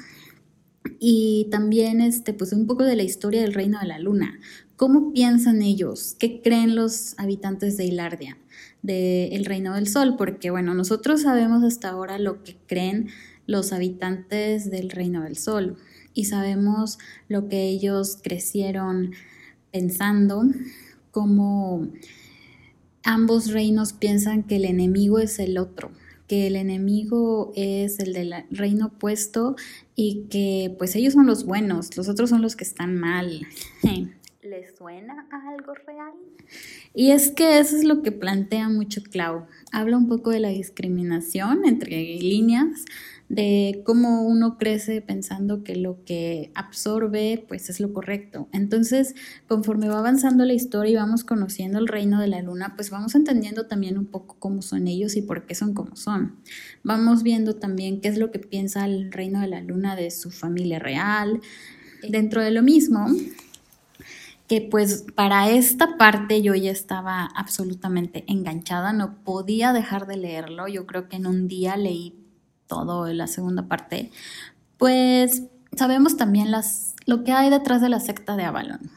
Y 1.00 1.48
también 1.50 2.02
este, 2.02 2.34
pues 2.34 2.52
un 2.52 2.68
poco 2.68 2.84
de 2.84 2.96
la 2.96 3.04
historia 3.04 3.42
del 3.42 3.54
reino 3.54 3.80
de 3.80 3.88
la 3.88 4.00
luna. 4.00 4.40
¿Cómo 4.76 5.14
piensan 5.14 5.62
ellos? 5.62 6.16
¿Qué 6.20 6.42
creen 6.42 6.76
los 6.76 7.18
habitantes 7.18 7.78
de 7.78 7.86
Hilardia? 7.86 8.38
del 8.82 9.46
reino 9.46 9.76
del 9.76 9.88
sol, 9.88 10.16
porque 10.18 10.52
bueno, 10.52 10.74
nosotros 10.74 11.22
sabemos 11.22 11.64
hasta 11.64 11.88
ahora 11.88 12.20
lo 12.20 12.44
que 12.44 12.58
creen 12.68 13.08
los 13.48 13.72
habitantes 13.72 14.70
del 14.70 14.90
reino 14.90 15.24
del 15.24 15.38
sol 15.38 15.78
y 16.14 16.26
sabemos 16.26 17.00
lo 17.28 17.48
que 17.48 17.64
ellos 17.64 18.18
crecieron 18.22 19.14
pensando, 19.72 20.44
como 21.12 21.88
ambos 23.04 23.52
reinos 23.52 23.94
piensan 23.94 24.44
que 24.44 24.58
el 24.58 24.66
enemigo 24.66 25.20
es 25.20 25.40
el 25.40 25.58
otro, 25.58 25.92
que 26.28 26.48
el 26.48 26.56
enemigo 26.56 27.52
es 27.56 28.00
el 28.00 28.14
del 28.14 28.34
reino 28.50 28.88
opuesto 28.88 29.56
y 29.96 30.26
que 30.30 30.74
pues 30.78 30.96
ellos 30.96 31.14
son 31.14 31.26
los 31.26 31.46
buenos, 31.46 31.96
los 31.98 32.08
otros 32.10 32.30
son 32.30 32.42
los 32.42 32.56
que 32.56 32.64
están 32.64 32.98
mal. 32.98 33.46
¿Les 34.42 34.76
suena 34.76 35.26
a 35.32 35.50
algo 35.50 35.74
real? 35.74 36.12
Y 36.94 37.12
es 37.12 37.32
que 37.32 37.60
eso 37.60 37.78
es 37.78 37.86
lo 37.86 38.02
que 38.02 38.12
plantea 38.12 38.68
mucho 38.68 39.02
Clau. 39.02 39.48
habla 39.72 39.98
un 39.98 40.10
poco 40.10 40.32
de 40.32 40.42
la 40.42 40.50
discriminación 40.50 41.66
entre 41.66 41.96
líneas, 42.20 42.86
de 43.30 43.82
cómo 43.86 44.24
uno 44.24 44.58
crece 44.58 45.02
pensando 45.02 45.64
que 45.64 45.76
lo 45.76 46.04
que 46.04 46.52
absorbe 46.56 47.44
pues 47.48 47.70
es 47.70 47.80
lo 47.80 47.94
correcto. 47.94 48.48
Entonces, 48.52 49.16
conforme 49.48 49.88
va 49.88 50.00
avanzando 50.00 50.46
la 50.46 50.54
historia 50.54 50.92
y 50.92 50.96
vamos 50.96 51.24
conociendo 51.24 51.80
el 51.80 51.88
reino 51.88 52.20
de 52.20 52.28
la 52.28 52.42
luna, 52.42 52.74
pues 52.76 52.90
vamos 52.90 53.16
entendiendo 53.16 53.66
también 53.66 53.98
un 53.98 54.06
poco 54.06 54.36
cómo 54.40 54.62
son 54.62 54.88
ellos 54.88 55.16
y 55.16 55.22
por 55.22 55.46
qué 55.46 55.56
son 55.56 55.74
como 55.74 55.96
son. 55.96 56.36
Vamos 56.84 57.24
viendo 57.24 57.56
también 57.56 58.02
qué 58.02 58.10
es 58.10 58.18
lo 58.18 58.32
que 58.32 58.40
piensa 58.40 58.86
el 58.86 59.12
reino 59.12 59.40
de 59.40 59.48
la 59.48 59.62
luna 59.62 59.96
de 59.96 60.12
su 60.12 60.30
familia 60.30 60.80
real. 60.80 61.42
Dentro 62.08 62.42
de 62.42 62.52
lo 62.52 62.62
mismo, 62.62 63.08
que 64.48 64.62
pues 64.62 65.06
para 65.16 65.50
esta 65.50 65.98
parte 65.98 66.42
yo 66.42 66.54
ya 66.54 66.72
estaba 66.72 67.26
absolutamente 67.26 68.26
enganchada, 68.28 68.92
no 68.92 69.24
podía 69.24 69.72
dejar 69.72 70.06
de 70.06 70.18
leerlo, 70.18 70.68
yo 70.68 70.86
creo 70.86 71.08
que 71.08 71.16
en 71.16 71.28
un 71.28 71.48
día 71.48 71.78
leí 71.78 72.23
todo 72.68 73.08
en 73.08 73.18
la 73.18 73.28
segunda 73.28 73.68
parte, 73.68 74.12
pues 74.78 75.44
sabemos 75.76 76.18
también 76.18 76.52
las, 76.52 76.96
lo 77.06 77.24
que 77.24 77.32
hay 77.32 77.50
detrás 77.50 77.82
de 77.82 77.90
la 77.90 78.00
secta 78.00 78.36
de 78.36 78.44
Avalon. 78.44 78.92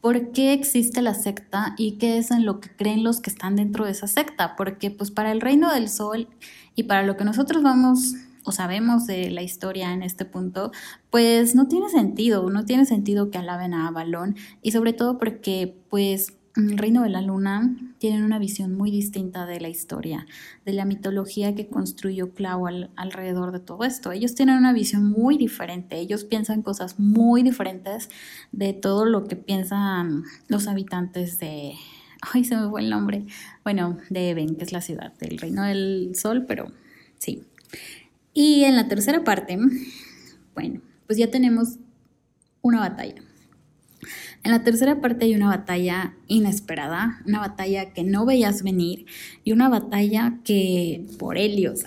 ¿Por 0.00 0.30
qué 0.30 0.52
existe 0.52 1.02
la 1.02 1.14
secta 1.14 1.74
y 1.76 1.98
qué 1.98 2.18
es 2.18 2.30
en 2.30 2.46
lo 2.46 2.60
que 2.60 2.70
creen 2.70 3.02
los 3.02 3.20
que 3.20 3.30
están 3.30 3.56
dentro 3.56 3.84
de 3.84 3.90
esa 3.90 4.06
secta? 4.06 4.54
Porque 4.54 4.90
pues 4.90 5.10
para 5.10 5.32
el 5.32 5.40
reino 5.40 5.72
del 5.72 5.88
sol 5.88 6.28
y 6.74 6.84
para 6.84 7.02
lo 7.02 7.16
que 7.16 7.24
nosotros 7.24 7.62
vamos 7.62 8.14
o 8.44 8.52
sabemos 8.52 9.06
de 9.06 9.30
la 9.30 9.42
historia 9.42 9.92
en 9.92 10.04
este 10.04 10.24
punto, 10.24 10.70
pues 11.10 11.56
no 11.56 11.66
tiene 11.66 11.88
sentido, 11.88 12.48
no 12.48 12.64
tiene 12.64 12.86
sentido 12.86 13.30
que 13.30 13.38
alaben 13.38 13.74
a 13.74 13.88
Avalon 13.88 14.36
y 14.62 14.70
sobre 14.70 14.92
todo 14.92 15.18
porque 15.18 15.76
pues 15.90 16.35
el 16.56 16.78
Reino 16.78 17.02
de 17.02 17.10
la 17.10 17.20
Luna 17.20 17.76
tienen 17.98 18.22
una 18.22 18.38
visión 18.38 18.74
muy 18.74 18.90
distinta 18.90 19.46
de 19.46 19.60
la 19.60 19.68
historia, 19.68 20.26
de 20.64 20.72
la 20.72 20.84
mitología 20.84 21.54
que 21.54 21.68
construyó 21.68 22.32
Clau 22.32 22.66
alrededor 22.96 23.52
de 23.52 23.60
todo 23.60 23.84
esto. 23.84 24.12
Ellos 24.12 24.34
tienen 24.34 24.56
una 24.56 24.72
visión 24.72 25.04
muy 25.04 25.36
diferente, 25.36 25.98
ellos 25.98 26.24
piensan 26.24 26.62
cosas 26.62 26.98
muy 26.98 27.42
diferentes 27.42 28.08
de 28.52 28.72
todo 28.72 29.04
lo 29.04 29.24
que 29.24 29.36
piensan 29.36 30.24
los 30.48 30.66
habitantes 30.66 31.38
de... 31.38 31.74
Ay, 32.32 32.44
se 32.44 32.56
me 32.56 32.68
fue 32.70 32.80
el 32.80 32.90
nombre. 32.90 33.26
Bueno, 33.62 33.98
de 34.08 34.30
Eben, 34.30 34.56
que 34.56 34.64
es 34.64 34.72
la 34.72 34.80
ciudad 34.80 35.12
del 35.18 35.38
Reino 35.38 35.62
del 35.62 36.12
Sol, 36.14 36.46
pero 36.48 36.72
sí. 37.18 37.44
Y 38.32 38.64
en 38.64 38.76
la 38.76 38.88
tercera 38.88 39.22
parte, 39.22 39.58
bueno, 40.54 40.80
pues 41.06 41.18
ya 41.18 41.30
tenemos 41.30 41.76
una 42.62 42.80
batalla. 42.80 43.25
En 44.46 44.52
la 44.52 44.62
tercera 44.62 45.00
parte 45.00 45.24
hay 45.24 45.34
una 45.34 45.48
batalla 45.48 46.14
inesperada, 46.28 47.20
una 47.26 47.40
batalla 47.40 47.92
que 47.92 48.04
no 48.04 48.24
veías 48.24 48.62
venir 48.62 49.04
y 49.42 49.50
una 49.50 49.68
batalla 49.68 50.38
que, 50.44 51.04
por 51.18 51.36
Helios, 51.36 51.82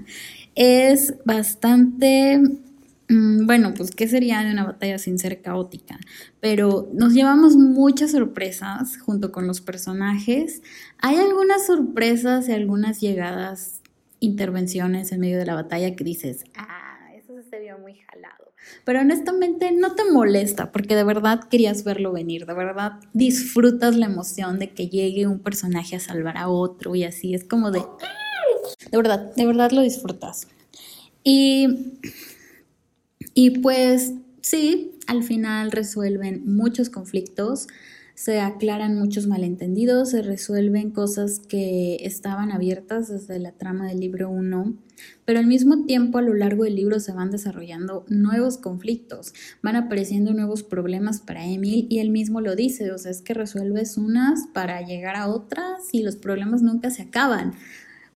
es 0.54 1.16
bastante 1.26 2.40
mm, 3.10 3.44
bueno, 3.44 3.74
pues 3.76 3.90
qué 3.90 4.08
sería 4.08 4.42
de 4.42 4.52
una 4.52 4.64
batalla 4.64 4.98
sin 4.98 5.18
ser 5.18 5.42
caótica, 5.42 5.98
pero 6.40 6.88
nos 6.94 7.12
llevamos 7.12 7.56
muchas 7.56 8.12
sorpresas 8.12 8.96
junto 8.96 9.30
con 9.30 9.46
los 9.46 9.60
personajes. 9.60 10.62
Hay 11.00 11.16
algunas 11.16 11.66
sorpresas 11.66 12.48
y 12.48 12.52
algunas 12.52 13.02
llegadas 13.02 13.82
intervenciones 14.18 15.12
en 15.12 15.20
medio 15.20 15.36
de 15.36 15.44
la 15.44 15.56
batalla 15.56 15.94
que 15.94 16.04
dices, 16.04 16.44
ah, 16.56 17.10
eso 17.18 17.34
se 17.50 17.60
vio 17.60 17.76
muy 17.76 17.96
jalado. 17.96 18.47
Pero 18.84 19.00
honestamente 19.00 19.72
no 19.72 19.94
te 19.94 20.04
molesta 20.10 20.72
porque 20.72 20.94
de 20.94 21.04
verdad 21.04 21.40
querías 21.50 21.84
verlo 21.84 22.12
venir, 22.12 22.46
de 22.46 22.54
verdad 22.54 22.92
disfrutas 23.12 23.96
la 23.96 24.06
emoción 24.06 24.58
de 24.58 24.70
que 24.70 24.88
llegue 24.88 25.26
un 25.26 25.40
personaje 25.40 25.96
a 25.96 26.00
salvar 26.00 26.36
a 26.36 26.48
otro 26.48 26.94
y 26.94 27.04
así, 27.04 27.34
es 27.34 27.44
como 27.44 27.70
de, 27.70 27.82
de 28.90 28.96
verdad, 28.96 29.34
de 29.34 29.46
verdad 29.46 29.70
lo 29.70 29.82
disfrutas. 29.82 30.48
Y, 31.24 31.98
y 33.34 33.50
pues 33.60 34.12
sí, 34.40 34.92
al 35.06 35.22
final 35.22 35.72
resuelven 35.72 36.42
muchos 36.46 36.90
conflictos 36.90 37.66
se 38.18 38.40
aclaran 38.40 38.98
muchos 38.98 39.28
malentendidos, 39.28 40.10
se 40.10 40.22
resuelven 40.22 40.90
cosas 40.90 41.38
que 41.38 41.98
estaban 42.00 42.50
abiertas 42.50 43.06
desde 43.06 43.38
la 43.38 43.52
trama 43.52 43.86
del 43.86 44.00
libro 44.00 44.28
1, 44.28 44.74
pero 45.24 45.38
al 45.38 45.46
mismo 45.46 45.84
tiempo 45.84 46.18
a 46.18 46.22
lo 46.22 46.34
largo 46.34 46.64
del 46.64 46.76
libro 46.76 47.00
se 47.00 47.12
van 47.12 47.30
desarrollando 47.30 48.04
nuevos 48.08 48.58
conflictos, 48.58 49.34
van 49.62 49.76
apareciendo 49.76 50.32
nuevos 50.34 50.62
problemas 50.62 51.20
para 51.20 51.46
Emil 51.46 51.86
y 51.88 51.98
él 51.98 52.10
mismo 52.10 52.40
lo 52.40 52.56
dice, 52.56 52.90
o 52.92 52.98
sea, 52.98 53.10
es 53.10 53.22
que 53.22 53.34
resuelves 53.34 53.96
unas 53.96 54.46
para 54.54 54.80
llegar 54.82 55.16
a 55.16 55.28
otras 55.28 55.88
y 55.92 56.02
los 56.02 56.16
problemas 56.16 56.62
nunca 56.62 56.90
se 56.90 57.02
acaban. 57.02 57.54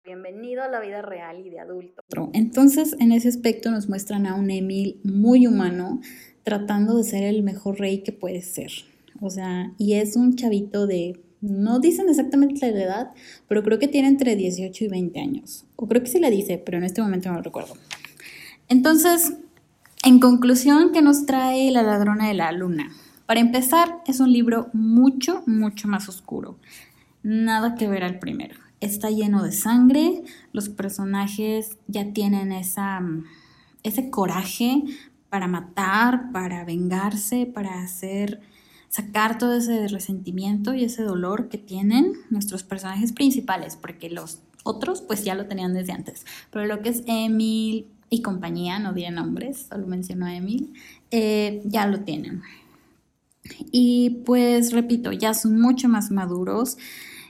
Bienvenido 0.04 0.64
a 0.64 0.68
la 0.68 0.80
vida 0.80 1.02
real 1.02 1.46
y 1.46 1.50
de 1.50 1.60
adulto. 1.60 2.02
Entonces, 2.34 2.96
en 3.00 3.12
ese 3.12 3.30
aspecto 3.30 3.70
nos 3.70 3.88
muestran 3.88 4.26
a 4.26 4.36
un 4.36 4.50
Emil 4.50 5.00
muy 5.04 5.46
humano, 5.46 6.02
tratando 6.44 6.98
de 6.98 7.04
ser 7.04 7.24
el 7.24 7.44
mejor 7.44 7.80
rey 7.80 8.02
que 8.02 8.12
puede 8.12 8.42
ser. 8.42 8.72
O 9.22 9.30
sea, 9.30 9.72
y 9.78 9.94
es 9.94 10.16
un 10.16 10.36
chavito 10.36 10.88
de, 10.88 11.22
no 11.42 11.80
dicen 11.80 12.08
exactamente 12.08 12.72
la 12.72 12.84
edad, 12.84 13.12
pero 13.48 13.64
creo 13.64 13.80
que 13.80 13.88
tiene 13.88 14.08
entre 14.08 14.36
18 14.36 14.86
y 14.86 14.88
20 14.88 15.20
años. 15.20 15.66
O 15.76 15.88
creo 15.88 16.04
que 16.04 16.10
sí 16.10 16.20
la 16.20 16.30
dice, 16.30 16.58
pero 16.58 16.78
en 16.78 16.84
este 16.84 17.02
momento 17.02 17.30
no 17.30 17.36
lo 17.36 17.42
recuerdo. 17.42 17.74
Entonces, 18.70 19.34
en 20.04 20.20
conclusión, 20.20 20.92
¿qué 20.94 21.02
nos 21.02 21.26
trae 21.26 21.72
La 21.72 21.84
ladrona 21.84 22.28
de 22.28 22.36
la 22.36 22.52
luna? 22.52 22.92
Para 23.26 23.40
empezar, 23.40 24.02
es 24.08 24.20
un 24.20 24.32
libro 24.32 24.70
mucho, 24.74 25.44
mucho 25.46 25.88
más 25.88 26.08
oscuro. 26.10 26.58
Nada 27.24 27.76
que 27.76 27.88
ver 27.88 28.04
al 28.04 28.20
primero. 28.20 28.56
Está 28.80 29.10
lleno 29.10 29.44
de 29.44 29.52
sangre, 29.52 30.24
los 30.54 30.70
personajes 30.70 31.78
ya 31.88 32.14
tienen 32.14 32.52
ese 32.52 34.10
coraje 34.10 34.84
para 35.30 35.48
matar, 35.48 36.32
para 36.32 36.66
vengarse, 36.66 37.46
para 37.46 37.82
hacer 37.84 38.42
sacar 38.92 39.38
todo 39.38 39.56
ese 39.56 39.88
resentimiento 39.88 40.74
y 40.74 40.84
ese 40.84 41.04
dolor 41.04 41.48
que 41.48 41.58
tienen 41.58 42.14
nuestros 42.30 42.64
personajes 42.64 43.14
principales, 43.14 43.78
porque 43.78 44.10
los 44.10 44.40
otros 44.64 45.02
pues 45.02 45.24
ya 45.24 45.34
lo 45.34 45.48
tenían 45.48 45.74
desde 45.74 45.94
antes, 45.94 46.26
pero 46.52 46.66
lo 46.66 46.82
que 46.82 46.90
es 46.90 47.04
Emil 47.08 47.88
y 48.10 48.22
compañía, 48.22 48.80
no 48.80 48.92
diré 48.92 49.10
nombres, 49.10 49.68
solo 49.70 49.88
menciono 49.88 50.26
a 50.26 50.36
Emil, 50.36 50.74
eh, 51.10 51.62
ya 51.64 51.88
lo 51.88 52.02
tienen. 52.02 52.42
Y 53.72 54.22
pues 54.26 54.74
repito, 54.74 55.14
ya 55.14 55.34
son 55.34 55.60
mucho 55.60 55.88
más 55.88 56.12
maduros. 56.12 56.78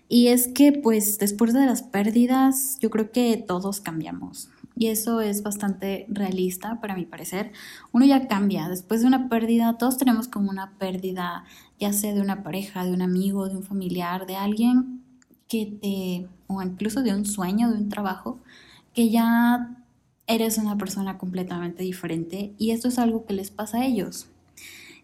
Y 0.10 0.28
es 0.28 0.48
que 0.48 0.72
pues 0.72 1.20
después 1.20 1.54
de 1.54 1.66
las 1.66 1.84
pérdidas 1.84 2.78
yo 2.82 2.90
creo 2.90 3.12
que 3.12 3.38
todos 3.38 3.80
cambiamos 3.80 4.50
y 4.82 4.88
eso 4.88 5.22
es 5.22 5.44
bastante 5.44 6.08
realista 6.10 6.82
para 6.82 6.96
mi 6.96 7.06
parecer. 7.06 7.52
Uno 7.92 8.04
ya 8.04 8.28
cambia, 8.28 8.68
después 8.68 9.02
de 9.02 9.08
una 9.08 9.30
pérdida, 9.30 9.78
todos 9.78 10.00
tenemos 10.00 10.28
como 10.28 10.50
una 10.50 10.72
pérdida, 10.80 11.44
ya 11.80 11.94
sea 11.94 12.16
de 12.16 12.20
una 12.20 12.42
pareja, 12.42 12.84
de 12.84 12.92
un 12.92 13.04
amigo, 13.04 13.48
de 13.48 13.56
un 13.56 13.62
familiar, 13.62 14.26
de 14.26 14.38
alguien 14.38 15.04
que 15.48 15.68
te, 15.68 16.28
o 16.48 16.64
incluso 16.64 17.04
de 17.04 17.14
un 17.14 17.26
sueño, 17.26 17.70
de 17.70 17.78
un 17.78 17.90
trabajo, 17.90 18.40
que 18.96 19.12
ya 19.12 19.78
eres 20.26 20.58
una 20.58 20.76
persona 20.80 21.20
completamente 21.20 21.84
diferente 21.84 22.56
y 22.58 22.72
esto 22.72 22.88
es 22.88 22.98
algo 22.98 23.28
que 23.28 23.36
les 23.36 23.52
pasa 23.52 23.82
a 23.82 23.86
ellos. 23.86 24.30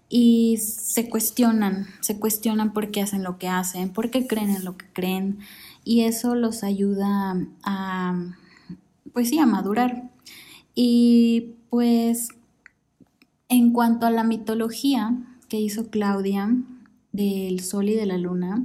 Y 0.09 0.57
se 0.57 1.07
cuestionan, 1.07 1.85
se 2.01 2.17
cuestionan 2.17 2.73
por 2.73 2.89
qué 2.89 3.03
hacen 3.03 3.21
lo 3.21 3.37
que 3.37 3.47
hacen, 3.47 3.93
por 3.93 4.09
qué 4.09 4.25
creen 4.25 4.49
en 4.49 4.65
lo 4.65 4.75
que 4.75 4.87
creen 4.91 5.37
y 5.83 6.01
eso 6.01 6.33
los 6.33 6.63
ayuda 6.63 7.35
a 7.61 8.25
pues 9.13 9.29
sí, 9.29 9.39
a 9.39 9.45
madurar. 9.45 10.09
Y 10.75 11.55
pues 11.69 12.29
en 13.49 13.71
cuanto 13.71 14.05
a 14.05 14.11
la 14.11 14.23
mitología 14.23 15.15
que 15.49 15.59
hizo 15.59 15.89
Claudia 15.89 16.55
del 17.11 17.61
Sol 17.61 17.89
y 17.89 17.95
de 17.95 18.05
la 18.05 18.17
Luna, 18.17 18.63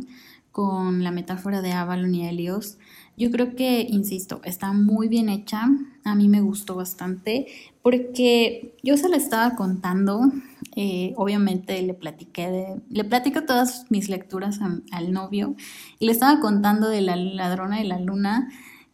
con 0.50 1.02
la 1.02 1.11
metáfora 1.11 1.62
de 1.62 1.72
Avalon 1.72 2.14
y 2.14 2.26
Helios, 2.26 2.78
yo 3.16 3.30
creo 3.30 3.54
que, 3.54 3.87
insisto, 3.88 4.40
está 4.44 4.72
muy 4.72 5.08
bien 5.08 5.28
hecha. 5.28 5.68
A 6.04 6.14
mí 6.14 6.28
me 6.28 6.40
gustó 6.40 6.75
bastante 6.75 7.46
porque 7.82 8.75
yo 8.82 8.96
se 8.96 9.08
la 9.08 9.16
estaba 9.16 9.54
contando. 9.54 10.32
Eh, 10.75 11.12
obviamente 11.16 11.80
le 11.82 11.94
platiqué 11.94 12.49
de, 12.49 12.80
le 12.88 13.04
platico 13.04 13.42
todas 13.42 13.87
mis 13.90 14.08
lecturas 14.08 14.61
al 14.90 15.12
novio 15.12 15.54
y 15.99 16.06
le 16.06 16.12
estaba 16.12 16.40
contando 16.40 16.88
de 16.88 17.02
la 17.02 17.16
ladrona 17.16 17.78
de 17.78 17.84
la 17.84 18.00
luna 18.00 18.50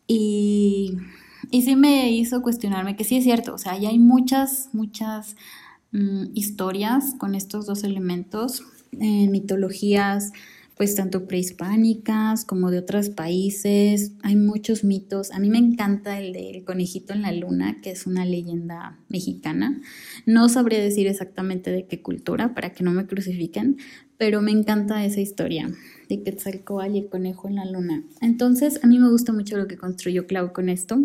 y 0.09 0.97
y 1.50 1.62
sí 1.62 1.76
me 1.76 2.11
hizo 2.11 2.43
cuestionarme 2.43 2.97
que 2.97 3.05
sí 3.05 3.17
es 3.17 3.25
cierto, 3.25 3.55
o 3.55 3.59
sea, 3.59 3.78
ya 3.78 3.88
hay 3.90 3.99
muchas, 3.99 4.71
muchas 4.73 5.37
mm, 5.93 6.26
historias 6.35 7.14
con 7.19 7.35
estos 7.35 7.67
dos 7.67 7.85
elementos, 7.85 8.62
en 8.93 9.31
mitologías, 9.31 10.33
pues 10.78 10.95
tanto 10.95 11.26
prehispánicas 11.26 12.45
como 12.45 12.71
de 12.71 12.78
otros 12.78 13.11
países, 13.11 14.12
hay 14.23 14.37
muchos 14.37 14.85
mitos. 14.85 15.33
A 15.33 15.40
mí 15.40 15.50
me 15.50 15.59
encanta 15.59 16.21
el 16.21 16.33
del 16.33 16.64
conejito 16.64 17.12
en 17.12 17.23
la 17.23 17.33
luna, 17.33 17.81
que 17.83 17.90
es 17.90 18.07
una 18.07 18.25
leyenda 18.25 18.97
mexicana. 19.09 19.81
No 20.25 20.49
sabré 20.49 20.81
decir 20.81 21.09
exactamente 21.09 21.73
de 21.73 21.87
qué 21.87 22.00
cultura 22.00 22.55
para 22.55 22.73
que 22.73 22.85
no 22.85 22.93
me 22.93 23.09
crucifiquen, 23.09 23.76
pero 24.19 24.40
me 24.40 24.52
encanta 24.52 25.05
esa 25.05 25.21
historia. 25.21 25.69
de 26.09 26.23
Quetzalcóatl 26.23 26.95
y 26.95 26.99
el 27.00 27.09
conejo 27.09 27.49
en 27.49 27.57
la 27.57 27.67
luna. 27.67 28.02
Entonces, 28.23 28.81
a 28.83 28.87
mí 28.87 28.99
me 28.99 29.11
gusta 29.11 29.33
mucho 29.33 29.59
lo 29.59 29.67
que 29.67 29.76
construyó 29.76 30.26
Clau 30.26 30.55
con 30.55 30.71
esto. 30.71 30.99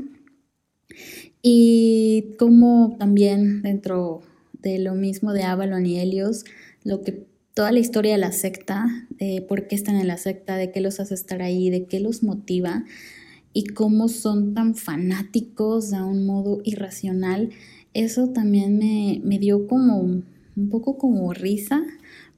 Y 1.41 2.35
como 2.39 2.95
también 2.97 3.61
dentro 3.61 4.21
de 4.61 4.79
lo 4.79 4.95
mismo 4.95 5.33
de 5.33 5.43
Avalon 5.43 5.85
y 5.85 5.99
Helios, 5.99 6.45
lo 6.83 7.01
que 7.01 7.25
toda 7.53 7.71
la 7.71 7.79
historia 7.79 8.13
de 8.13 8.17
la 8.17 8.31
secta, 8.31 8.85
de 9.09 9.45
por 9.47 9.67
qué 9.67 9.75
están 9.75 9.95
en 9.95 10.07
la 10.07 10.17
secta, 10.17 10.55
de 10.55 10.71
qué 10.71 10.81
los 10.81 10.99
hace 10.99 11.13
estar 11.13 11.41
ahí, 11.41 11.69
de 11.69 11.85
qué 11.85 11.99
los 11.99 12.23
motiva 12.23 12.85
y 13.53 13.65
cómo 13.65 14.07
son 14.07 14.53
tan 14.53 14.75
fanáticos 14.75 15.93
a 15.93 16.05
un 16.05 16.25
modo 16.25 16.61
irracional, 16.63 17.51
eso 17.93 18.29
también 18.29 18.79
me, 18.79 19.21
me 19.23 19.37
dio 19.37 19.67
como 19.67 19.99
un 19.99 20.69
poco 20.69 20.97
como 20.97 21.33
risa, 21.33 21.83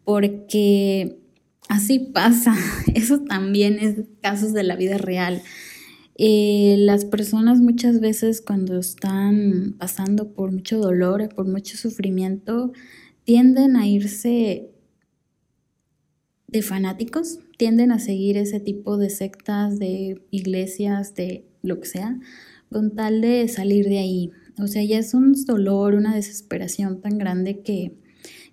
porque 0.04 1.18
así 1.70 2.00
pasa, 2.00 2.56
eso 2.94 3.20
también 3.22 3.80
es 3.80 3.96
casos 4.22 4.54
de 4.54 4.64
la 4.64 4.76
vida 4.76 4.98
real. 4.98 5.42
Eh, 6.18 6.76
las 6.80 7.04
personas 7.04 7.60
muchas 7.60 8.00
veces 8.00 8.42
cuando 8.42 8.80
están 8.80 9.76
pasando 9.78 10.32
por 10.34 10.52
mucho 10.52 10.80
dolor, 10.80 11.28
por 11.36 11.46
mucho 11.46 11.76
sufrimiento, 11.78 12.72
tienden 13.26 13.76
a 13.76 13.88
irse 13.88 14.70
de 16.48 16.62
fanáticos, 16.62 17.40
tienden 17.58 17.92
a 17.92 18.00
seguir 18.00 18.38
ese 18.38 18.62
tipo 18.62 18.98
de 18.98 19.10
sectas, 19.10 19.78
de 19.78 20.22
iglesias, 20.32 21.16
de 21.16 21.46
lo 21.62 21.82
que 21.82 21.88
sea, 21.88 22.18
con 22.70 22.96
tal 22.96 23.20
de 23.20 23.48
salir 23.50 23.86
de 23.86 24.00
ahí. 24.00 24.32
O 24.58 24.68
sea, 24.68 24.84
ya 24.84 25.00
es 25.00 25.14
un 25.14 25.34
dolor, 25.46 25.96
una 25.96 26.16
desesperación 26.16 27.02
tan 27.02 27.18
grande 27.18 27.62
que, 27.62 27.98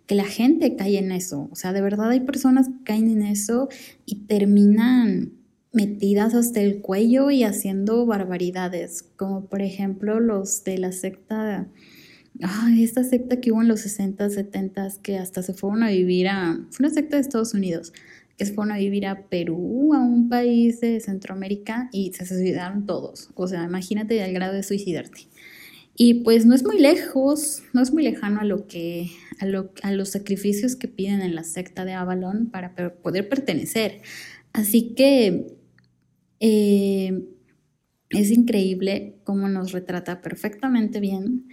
que 0.07 0.17
la 0.17 0.25
gente 0.25 0.75
cae 0.75 0.99
en 0.99 1.13
eso. 1.13 1.49
O 1.53 1.55
sea, 1.55 1.73
de 1.73 1.81
verdad 1.81 2.11
hay 2.11 2.21
personas 2.21 2.69
que 2.69 2.83
caen 2.85 3.09
en 3.09 3.23
eso 3.23 3.69
y 4.05 4.27
terminan 4.27 5.42
metidas 5.73 6.35
hasta 6.35 6.61
el 6.61 6.81
cuello 6.81 7.31
y 7.31 7.45
haciendo 7.45 8.05
barbaridades, 8.07 9.05
como 9.17 9.47
por 9.47 9.63
ejemplo 9.63 10.21
los 10.21 10.65
de 10.65 10.79
la 10.79 10.93
secta, 10.93 11.67
esta 12.79 13.05
secta 13.05 13.41
que 13.41 13.53
hubo 13.53 13.63
en 13.63 13.69
los 13.69 13.81
60, 13.81 14.29
70, 14.31 14.89
que 15.03 15.19
hasta 15.19 15.43
se 15.43 15.55
fueron 15.55 15.83
a 15.83 15.91
vivir 15.91 16.29
a, 16.29 16.59
fue 16.71 16.87
una 16.87 16.95
secta 16.95 17.17
de 17.17 17.23
Estados 17.23 17.55
Unidos, 17.55 17.93
que 18.37 18.47
se 18.47 18.53
fueron 18.53 18.73
a 18.73 18.79
vivir 18.79 19.07
a 19.07 19.29
Perú, 19.29 19.95
a 19.95 20.01
un 20.01 20.29
país 20.29 20.81
de 20.81 21.01
Centroamérica 21.01 21.89
y 21.93 22.13
se 22.13 22.27
suicidaron 22.27 22.87
todos. 22.87 23.31
O 23.35 23.47
sea, 23.49 23.65
imagínate 23.65 24.23
el 24.23 24.33
grado 24.33 24.55
de 24.55 24.63
suicidarte. 24.63 25.29
Y 25.95 26.15
pues 26.15 26.47
no 26.47 26.55
es 26.55 26.65
muy 26.65 26.79
lejos, 26.79 27.63
no 27.75 27.83
es 27.83 27.93
muy 27.93 28.03
lejano 28.03 28.41
a 28.41 28.45
lo 28.45 28.67
que, 28.67 29.11
a, 29.39 29.47
lo, 29.47 29.71
a 29.83 29.93
los 29.93 30.09
sacrificios 30.09 30.75
que 30.75 30.89
piden 30.89 31.21
en 31.21 31.35
la 31.35 31.45
secta 31.45 31.85
de 31.85 31.93
Avalon 31.93 32.47
para 32.47 32.75
poder 32.75 33.29
pertenecer. 33.29 34.01
Así 34.55 34.95
que 34.95 35.55
eh, 36.45 37.25
es 38.11 38.33
increíble 38.33 39.15
cómo 39.23 39.49
nos 39.49 39.71
retrata 39.71 40.21
perfectamente 40.21 40.99
bien, 40.99 41.49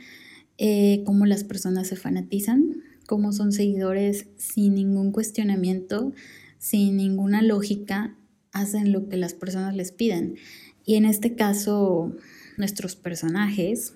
eh, 0.57 1.03
cómo 1.05 1.27
las 1.27 1.43
personas 1.43 1.87
se 1.87 1.95
fanatizan, 1.95 2.81
cómo 3.05 3.31
son 3.31 3.51
seguidores 3.51 4.25
sin 4.37 4.73
ningún 4.73 5.11
cuestionamiento, 5.11 6.11
sin 6.57 6.97
ninguna 6.97 7.43
lógica, 7.43 8.17
hacen 8.51 8.91
lo 8.91 9.07
que 9.09 9.17
las 9.17 9.35
personas 9.35 9.75
les 9.75 9.91
piden. 9.91 10.37
Y 10.83 10.95
en 10.95 11.05
este 11.05 11.35
caso, 11.35 12.15
nuestros 12.57 12.95
personajes, 12.95 13.93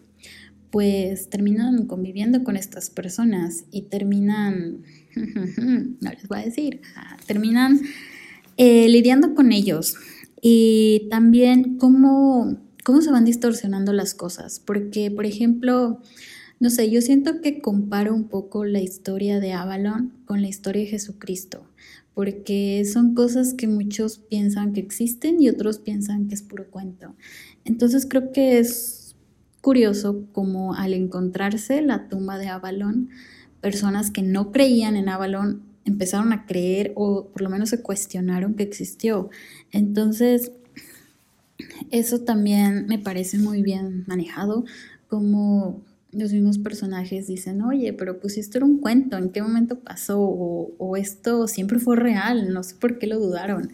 pues 0.70 1.28
terminan 1.28 1.88
conviviendo 1.88 2.44
con 2.44 2.56
estas 2.56 2.92
personas 2.92 3.66
y 3.72 3.84
terminan, 3.84 4.84
no 6.02 6.12
les 6.12 6.28
voy 6.28 6.38
a 6.38 6.46
decir, 6.46 6.82
terminan 7.26 7.82
eh, 8.58 8.88
lidiando 8.90 9.34
con 9.34 9.52
ellos, 9.52 9.96
y 10.46 11.08
también 11.10 11.78
cómo, 11.78 12.58
cómo 12.84 13.02
se 13.02 13.12
van 13.12 13.24
distorsionando 13.24 13.94
las 13.94 14.14
cosas, 14.14 14.60
porque, 14.60 15.10
por 15.10 15.26
ejemplo, 15.26 16.02
no 16.60 16.70
sé, 16.70 16.92
yo 16.92 17.00
siento 17.00 17.40
que 17.40 17.62
comparo 17.62 18.14
un 18.14 18.28
poco 18.28 18.66
la 18.66 18.82
historia 18.82 19.40
de 19.40 19.54
Avalon 19.54 20.12
con 20.26 20.42
la 20.42 20.50
historia 20.50 20.82
de 20.82 20.90
Jesucristo, 20.90 21.66
porque 22.14 22.84
son 22.84 23.16
cosas 23.16 23.54
que 23.54 23.70
muchos 23.70 24.18
piensan 24.18 24.74
que 24.74 24.82
existen 24.82 25.42
y 25.42 25.48
otros 25.48 25.80
piensan 25.80 26.28
que 26.28 26.36
es 26.36 26.42
puro 26.42 26.70
cuento. 26.70 27.16
Entonces 27.64 28.06
creo 28.06 28.34
que 28.34 28.60
es 28.60 29.16
curioso 29.62 30.26
como 30.34 30.74
al 30.74 30.94
encontrarse 30.94 31.82
la 31.82 32.10
tumba 32.10 32.38
de 32.38 32.50
Avalon, 32.50 33.10
personas 33.62 34.12
que 34.12 34.24
no 34.24 34.52
creían 34.52 34.98
en 34.98 35.08
Avalon 35.08 35.73
empezaron 35.86 36.34
a 36.34 36.46
creer 36.46 36.94
o 36.96 37.28
por 37.28 37.42
lo 37.42 37.50
menos 37.50 37.70
se 37.70 37.82
cuestionaron 37.82 38.56
que 38.56 38.64
existió. 38.64 39.30
Entonces, 39.72 40.52
eso 41.92 42.22
también 42.22 42.88
me 42.88 43.00
parece 43.00 43.38
muy 43.38 43.62
bien 43.62 44.04
manejado, 44.08 44.66
como 45.08 45.82
los 46.12 46.32
mismos 46.32 46.58
personajes 46.60 47.28
dicen, 47.28 47.62
oye, 47.62 47.94
pero 47.94 48.20
pues 48.20 48.38
esto 48.38 48.58
era 48.58 48.66
un 48.66 48.80
cuento, 48.80 49.18
¿en 49.18 49.30
qué 49.30 49.42
momento 49.42 49.80
pasó? 49.80 50.20
O, 50.22 50.72
o 50.78 50.98
esto 50.98 51.48
siempre 51.48 51.80
fue 51.80 51.96
real, 51.96 52.54
no 52.54 52.64
sé 52.64 52.76
por 52.76 53.00
qué 53.00 53.08
lo 53.08 53.20
dudaron. 53.20 53.72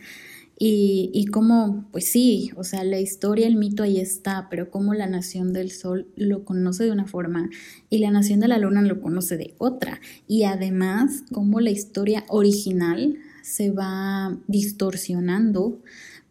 Y, 0.61 1.09
y 1.13 1.27
cómo, 1.27 1.87
pues 1.93 2.11
sí, 2.11 2.51
o 2.57 2.65
sea, 2.65 2.83
la 2.83 2.99
historia, 2.99 3.47
el 3.47 3.55
mito 3.55 3.81
ahí 3.81 3.97
está, 3.97 4.47
pero 4.49 4.69
cómo 4.69 4.93
la 4.93 5.07
nación 5.07 5.53
del 5.53 5.71
sol 5.71 6.07
lo 6.17 6.43
conoce 6.43 6.83
de 6.83 6.91
una 6.91 7.07
forma 7.07 7.49
y 7.89 7.99
la 7.99 8.11
nación 8.11 8.41
de 8.41 8.49
la 8.49 8.57
luna 8.57 8.81
lo 8.81 8.99
conoce 9.01 9.37
de 9.37 9.55
otra. 9.57 10.01
Y 10.27 10.43
además, 10.43 11.23
cómo 11.31 11.61
la 11.61 11.69
historia 11.69 12.25
original 12.27 13.17
se 13.41 13.71
va 13.71 14.37
distorsionando 14.47 15.81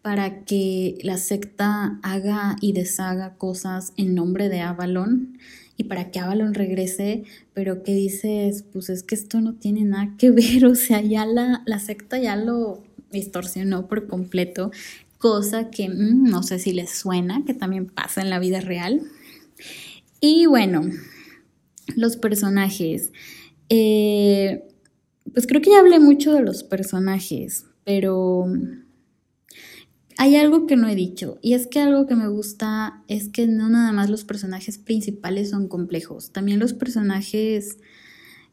para 0.03 0.45
que 0.45 0.99
la 1.03 1.17
secta 1.17 1.99
haga 2.03 2.57
y 2.61 2.73
deshaga 2.73 3.35
cosas 3.37 3.93
en 3.97 4.15
nombre 4.15 4.49
de 4.49 4.61
Avalon 4.61 5.39
y 5.77 5.85
para 5.85 6.11
que 6.11 6.19
Avalon 6.19 6.55
regrese, 6.55 7.25
pero 7.55 7.83
que 7.83 7.95
dices, 7.95 8.65
pues 8.73 8.91
es 8.91 9.03
que 9.03 9.15
esto 9.15 9.41
no 9.41 9.55
tiene 9.55 9.85
nada 9.85 10.15
que 10.19 10.31
ver, 10.33 10.67
o 10.67 10.75
sea, 10.75 11.01
ya 11.01 11.25
la, 11.25 11.63
la 11.67 11.79
secta 11.79 12.19
ya 12.19 12.37
lo 12.37 12.83
distorsionó 13.11 13.87
por 13.89 14.07
completo, 14.07 14.71
cosa 15.19 15.71
que 15.71 15.89
mm, 15.89 16.25
no 16.25 16.43
sé 16.43 16.59
si 16.59 16.73
les 16.73 16.91
suena, 16.91 17.45
que 17.45 17.55
también 17.55 17.87
pasa 17.87 18.21
en 18.21 18.31
la 18.31 18.39
vida 18.39 18.61
real. 18.61 19.03
Y 20.21 20.47
bueno, 20.47 20.83
los 21.97 22.17
personajes. 22.17 23.13
Eh, 23.69 24.65
pues 25.33 25.47
creo 25.47 25.61
que 25.61 25.71
ya 25.71 25.81
hablé 25.81 26.01
mucho 26.01 26.33
de 26.33 26.41
los 26.41 26.65
personajes, 26.65 27.67
pero 27.85 28.47
hay 30.17 30.37
algo 30.37 30.67
que 30.67 30.77
no 30.77 30.89
he 30.89 30.95
dicho, 30.95 31.39
y 31.43 31.55
es 31.55 31.67
que 31.67 31.81
algo 31.81 32.07
que 32.07 32.17
me 32.17 32.29
gusta 32.29 33.05
es 33.09 33.29
que 33.29 33.47
no 33.47 33.69
nada 33.69 33.93
más 33.93 34.11
los 34.11 34.25
personajes 34.25 34.79
principales 34.79 35.51
son 35.51 35.69
complejos, 35.69 36.33
también 36.33 36.59
los 36.59 36.73
personajes 36.73 37.79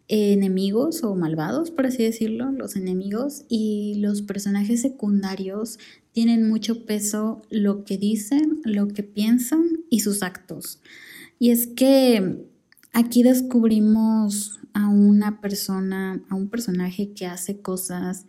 enemigos 0.08 1.04
o 1.04 1.16
malvados, 1.16 1.72
por 1.72 1.88
así 1.88 2.04
decirlo, 2.04 2.52
los 2.52 2.76
enemigos 2.76 3.46
y 3.50 3.96
los 4.00 4.22
personajes 4.22 4.82
secundarios 4.82 5.80
tienen 6.12 6.48
mucho 6.48 6.86
peso 6.86 7.42
lo 7.50 7.84
que 7.84 7.98
dicen, 7.98 8.62
lo 8.64 8.88
que 8.88 9.04
piensan 9.04 9.64
y 9.90 10.02
sus 10.02 10.24
actos. 10.24 10.80
Y 11.40 11.50
es 11.50 11.68
que 11.68 12.46
aquí 12.94 13.24
descubrimos 13.24 14.60
a 14.74 14.90
una 14.90 15.42
persona, 15.42 16.24
a 16.30 16.36
un 16.36 16.50
personaje 16.50 17.12
que 17.14 17.26
hace 17.26 17.60
cosas 17.60 18.26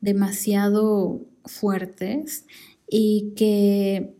demasiado 0.00 1.20
fuertes 1.44 2.46
y 2.88 3.32
que 3.36 4.14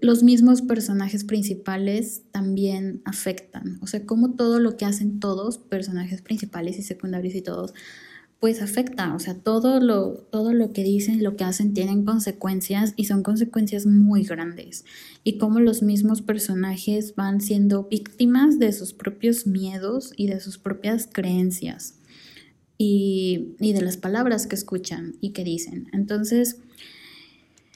los 0.00 0.22
mismos 0.22 0.62
personajes 0.62 1.24
principales 1.24 2.22
también 2.32 3.02
afectan. 3.04 3.78
O 3.82 3.86
sea, 3.86 4.06
como 4.06 4.34
todo 4.34 4.58
lo 4.58 4.76
que 4.76 4.84
hacen 4.84 5.20
todos, 5.20 5.58
personajes 5.58 6.22
principales 6.22 6.78
y 6.78 6.82
secundarios 6.82 7.34
y 7.34 7.42
todos, 7.42 7.74
pues 8.40 8.62
afecta. 8.62 9.14
O 9.14 9.18
sea, 9.18 9.34
todo 9.34 9.80
lo, 9.80 10.14
todo 10.30 10.54
lo 10.54 10.72
que 10.72 10.82
dicen, 10.82 11.22
lo 11.22 11.36
que 11.36 11.44
hacen, 11.44 11.74
tienen 11.74 12.04
consecuencias 12.04 12.94
y 12.96 13.04
son 13.04 13.22
consecuencias 13.22 13.86
muy 13.86 14.24
grandes. 14.24 14.86
Y 15.22 15.36
como 15.36 15.60
los 15.60 15.82
mismos 15.82 16.22
personajes 16.22 17.14
van 17.14 17.42
siendo 17.42 17.84
víctimas 17.84 18.58
de 18.58 18.72
sus 18.72 18.94
propios 18.94 19.46
miedos 19.46 20.14
y 20.16 20.26
de 20.28 20.40
sus 20.40 20.56
propias 20.56 21.08
creencias. 21.12 21.96
Y, 22.78 23.56
y 23.60 23.74
de 23.74 23.82
las 23.82 23.98
palabras 23.98 24.46
que 24.46 24.56
escuchan 24.56 25.16
y 25.20 25.32
que 25.32 25.44
dicen. 25.44 25.88
Entonces, 25.92 26.56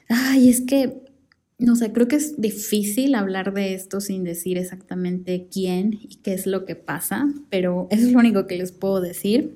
ay, 0.08 0.48
es 0.48 0.62
que 0.62 1.03
no 1.58 1.76
sé, 1.76 1.92
creo 1.92 2.08
que 2.08 2.16
es 2.16 2.40
difícil 2.40 3.14
hablar 3.14 3.54
de 3.54 3.74
esto 3.74 4.00
sin 4.00 4.24
decir 4.24 4.58
exactamente 4.58 5.48
quién 5.50 5.94
y 5.94 6.16
qué 6.16 6.34
es 6.34 6.46
lo 6.46 6.64
que 6.64 6.74
pasa, 6.74 7.26
pero 7.50 7.86
eso 7.90 8.02
es 8.06 8.12
lo 8.12 8.18
único 8.18 8.46
que 8.46 8.56
les 8.56 8.72
puedo 8.72 9.00
decir. 9.00 9.54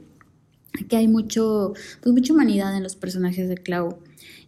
Que 0.88 0.96
hay 0.96 1.08
mucho, 1.08 1.72
pues 2.02 2.12
mucha 2.12 2.32
humanidad 2.32 2.76
en 2.76 2.82
los 2.82 2.94
personajes 2.94 3.48
de 3.48 3.56
Clau. 3.56 3.98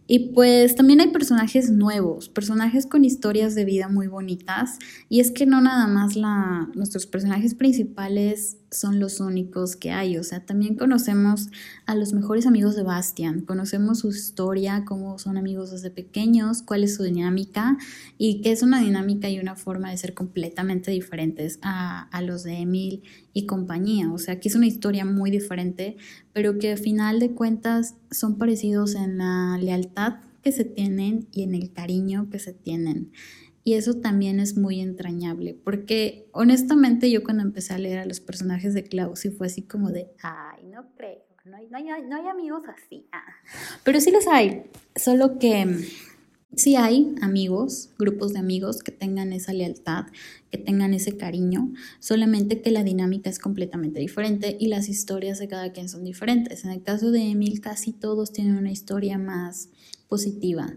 Y 0.07 0.33
pues 0.33 0.75
también 0.75 1.01
hay 1.01 1.07
personajes 1.07 1.71
nuevos, 1.71 2.29
personajes 2.29 2.85
con 2.85 3.03
historias 3.03 3.55
de 3.55 3.65
vida 3.65 3.89
muy 3.89 4.07
bonitas. 4.07 4.77
Y 5.09 5.19
es 5.19 5.31
que 5.31 5.45
no 5.45 5.61
nada 5.61 5.87
más 5.87 6.15
la, 6.15 6.69
nuestros 6.73 7.05
personajes 7.05 7.55
principales 7.55 8.57
son 8.71 8.99
los 8.99 9.19
únicos 9.19 9.75
que 9.75 9.91
hay. 9.91 10.17
O 10.17 10.23
sea, 10.23 10.45
también 10.45 10.75
conocemos 10.75 11.49
a 11.85 11.93
los 11.93 12.13
mejores 12.13 12.47
amigos 12.47 12.75
de 12.75 12.83
Bastian, 12.83 13.41
conocemos 13.41 13.99
su 13.99 14.09
historia, 14.09 14.85
cómo 14.85 15.19
son 15.19 15.37
amigos 15.37 15.71
desde 15.71 15.91
pequeños, 15.91 16.63
cuál 16.63 16.85
es 16.85 16.95
su 16.95 17.03
dinámica 17.03 17.77
y 18.17 18.41
que 18.41 18.51
es 18.51 18.63
una 18.63 18.81
dinámica 18.81 19.29
y 19.29 19.39
una 19.39 19.55
forma 19.55 19.91
de 19.91 19.97
ser 19.97 20.13
completamente 20.13 20.89
diferentes 20.91 21.59
a, 21.61 22.03
a 22.03 22.21
los 22.21 22.43
de 22.43 22.59
Emil 22.59 23.03
y 23.33 23.45
compañía. 23.45 24.11
O 24.11 24.17
sea, 24.17 24.39
que 24.39 24.47
es 24.47 24.55
una 24.55 24.67
historia 24.67 25.03
muy 25.03 25.29
diferente, 25.29 25.97
pero 26.31 26.57
que 26.57 26.71
al 26.71 26.77
final 26.77 27.19
de 27.19 27.31
cuentas 27.31 27.95
son 28.09 28.37
parecidos 28.37 28.95
en 28.95 29.17
la 29.17 29.57
lealtad 29.59 30.15
que 30.41 30.51
se 30.51 30.65
tienen 30.65 31.27
y 31.31 31.43
en 31.43 31.53
el 31.53 31.71
cariño 31.71 32.29
que 32.31 32.39
se 32.39 32.53
tienen. 32.53 33.11
Y 33.63 33.73
eso 33.73 33.95
también 33.95 34.39
es 34.39 34.57
muy 34.57 34.81
entrañable, 34.81 35.53
porque 35.53 36.27
honestamente 36.31 37.11
yo 37.11 37.23
cuando 37.23 37.43
empecé 37.43 37.73
a 37.73 37.77
leer 37.77 37.99
a 37.99 38.05
los 38.05 38.19
personajes 38.19 38.73
de 38.73 38.83
Klaus 38.83 39.19
sí 39.19 39.29
fue 39.29 39.47
así 39.47 39.61
como 39.61 39.91
de, 39.91 40.07
ay, 40.23 40.63
no 40.65 40.87
creo, 40.95 41.23
no 41.45 41.57
hay, 41.57 41.67
no 41.67 41.77
hay, 41.77 42.03
no 42.03 42.15
hay 42.15 42.27
amigos 42.27 42.63
así. 42.67 43.05
Ah. 43.11 43.23
Pero 43.83 44.01
sí 44.01 44.11
los 44.11 44.27
hay, 44.27 44.63
solo 44.95 45.37
que 45.37 45.65
mm, 45.65 45.79
sí 46.55 46.75
hay 46.75 47.15
amigos, 47.21 47.91
grupos 47.97 48.33
de 48.33 48.39
amigos 48.39 48.81
que 48.81 48.91
tengan 48.91 49.31
esa 49.31 49.53
lealtad, 49.53 50.05
que 50.49 50.57
tengan 50.57 50.93
ese 50.93 51.15
cariño, 51.15 51.71
solamente 51.99 52.61
que 52.61 52.71
la 52.71 52.83
dinámica 52.83 53.29
es 53.29 53.39
completamente 53.39 53.99
diferente 53.99 54.57
y 54.59 54.67
las 54.67 54.89
historias 54.89 55.39
de 55.39 55.47
cada 55.47 55.71
quien 55.71 55.87
son 55.87 56.03
diferentes. 56.03 56.65
En 56.65 56.71
el 56.71 56.81
caso 56.83 57.11
de 57.11 57.29
Emil, 57.29 57.61
casi 57.61 57.93
todos 57.93 58.33
tienen 58.33 58.55
una 58.57 58.71
historia 58.71 59.17
más 59.17 59.69
positiva. 60.07 60.73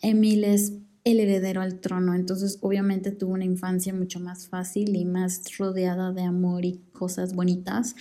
Emil 0.00 0.44
es 0.44 0.74
el 1.10 1.20
heredero 1.20 1.60
al 1.62 1.80
trono, 1.80 2.14
entonces 2.14 2.58
obviamente 2.60 3.12
tuvo 3.12 3.32
una 3.32 3.44
infancia 3.44 3.94
mucho 3.94 4.20
más 4.20 4.48
fácil 4.48 4.94
y 4.94 5.04
más 5.04 5.56
rodeada 5.56 6.12
de 6.12 6.22
amor 6.22 6.64
y 6.64 6.80
cosas 6.92 7.34
bonitas 7.34 7.94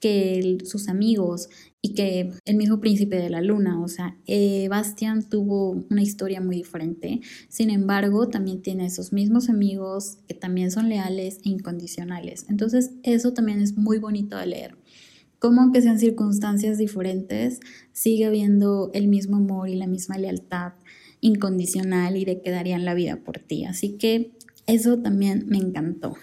que 0.00 0.58
sus 0.64 0.88
amigos 0.88 1.48
y 1.82 1.94
que 1.94 2.32
el 2.44 2.56
mismo 2.56 2.80
príncipe 2.80 3.16
de 3.16 3.30
la 3.30 3.40
luna, 3.40 3.80
o 3.80 3.88
sea, 3.88 4.16
eh, 4.26 4.66
Bastian 4.68 5.28
tuvo 5.28 5.84
una 5.90 6.02
historia 6.02 6.40
muy 6.40 6.56
diferente, 6.56 7.20
sin 7.48 7.70
embargo 7.70 8.28
también 8.28 8.62
tiene 8.62 8.86
esos 8.86 9.12
mismos 9.12 9.48
amigos 9.48 10.18
que 10.26 10.34
también 10.34 10.70
son 10.70 10.88
leales 10.88 11.38
e 11.44 11.50
incondicionales, 11.50 12.46
entonces 12.48 12.92
eso 13.02 13.32
también 13.32 13.60
es 13.60 13.76
muy 13.76 13.98
bonito 13.98 14.36
de 14.36 14.46
leer. 14.46 14.76
Como 15.38 15.62
aunque 15.62 15.80
sean 15.80 15.98
circunstancias 15.98 16.76
diferentes, 16.76 17.60
sigue 17.92 18.26
habiendo 18.26 18.90
el 18.92 19.08
mismo 19.08 19.38
amor 19.38 19.70
y 19.70 19.74
la 19.74 19.86
misma 19.86 20.18
lealtad 20.18 20.74
incondicional 21.20 22.16
y 22.16 22.24
de 22.24 22.40
que 22.40 22.50
darían 22.50 22.84
la 22.84 22.94
vida 22.94 23.16
por 23.16 23.38
ti. 23.38 23.64
Así 23.64 23.96
que 23.96 24.32
eso 24.66 24.98
también 24.98 25.46
me 25.48 25.58
encantó. 25.58 26.16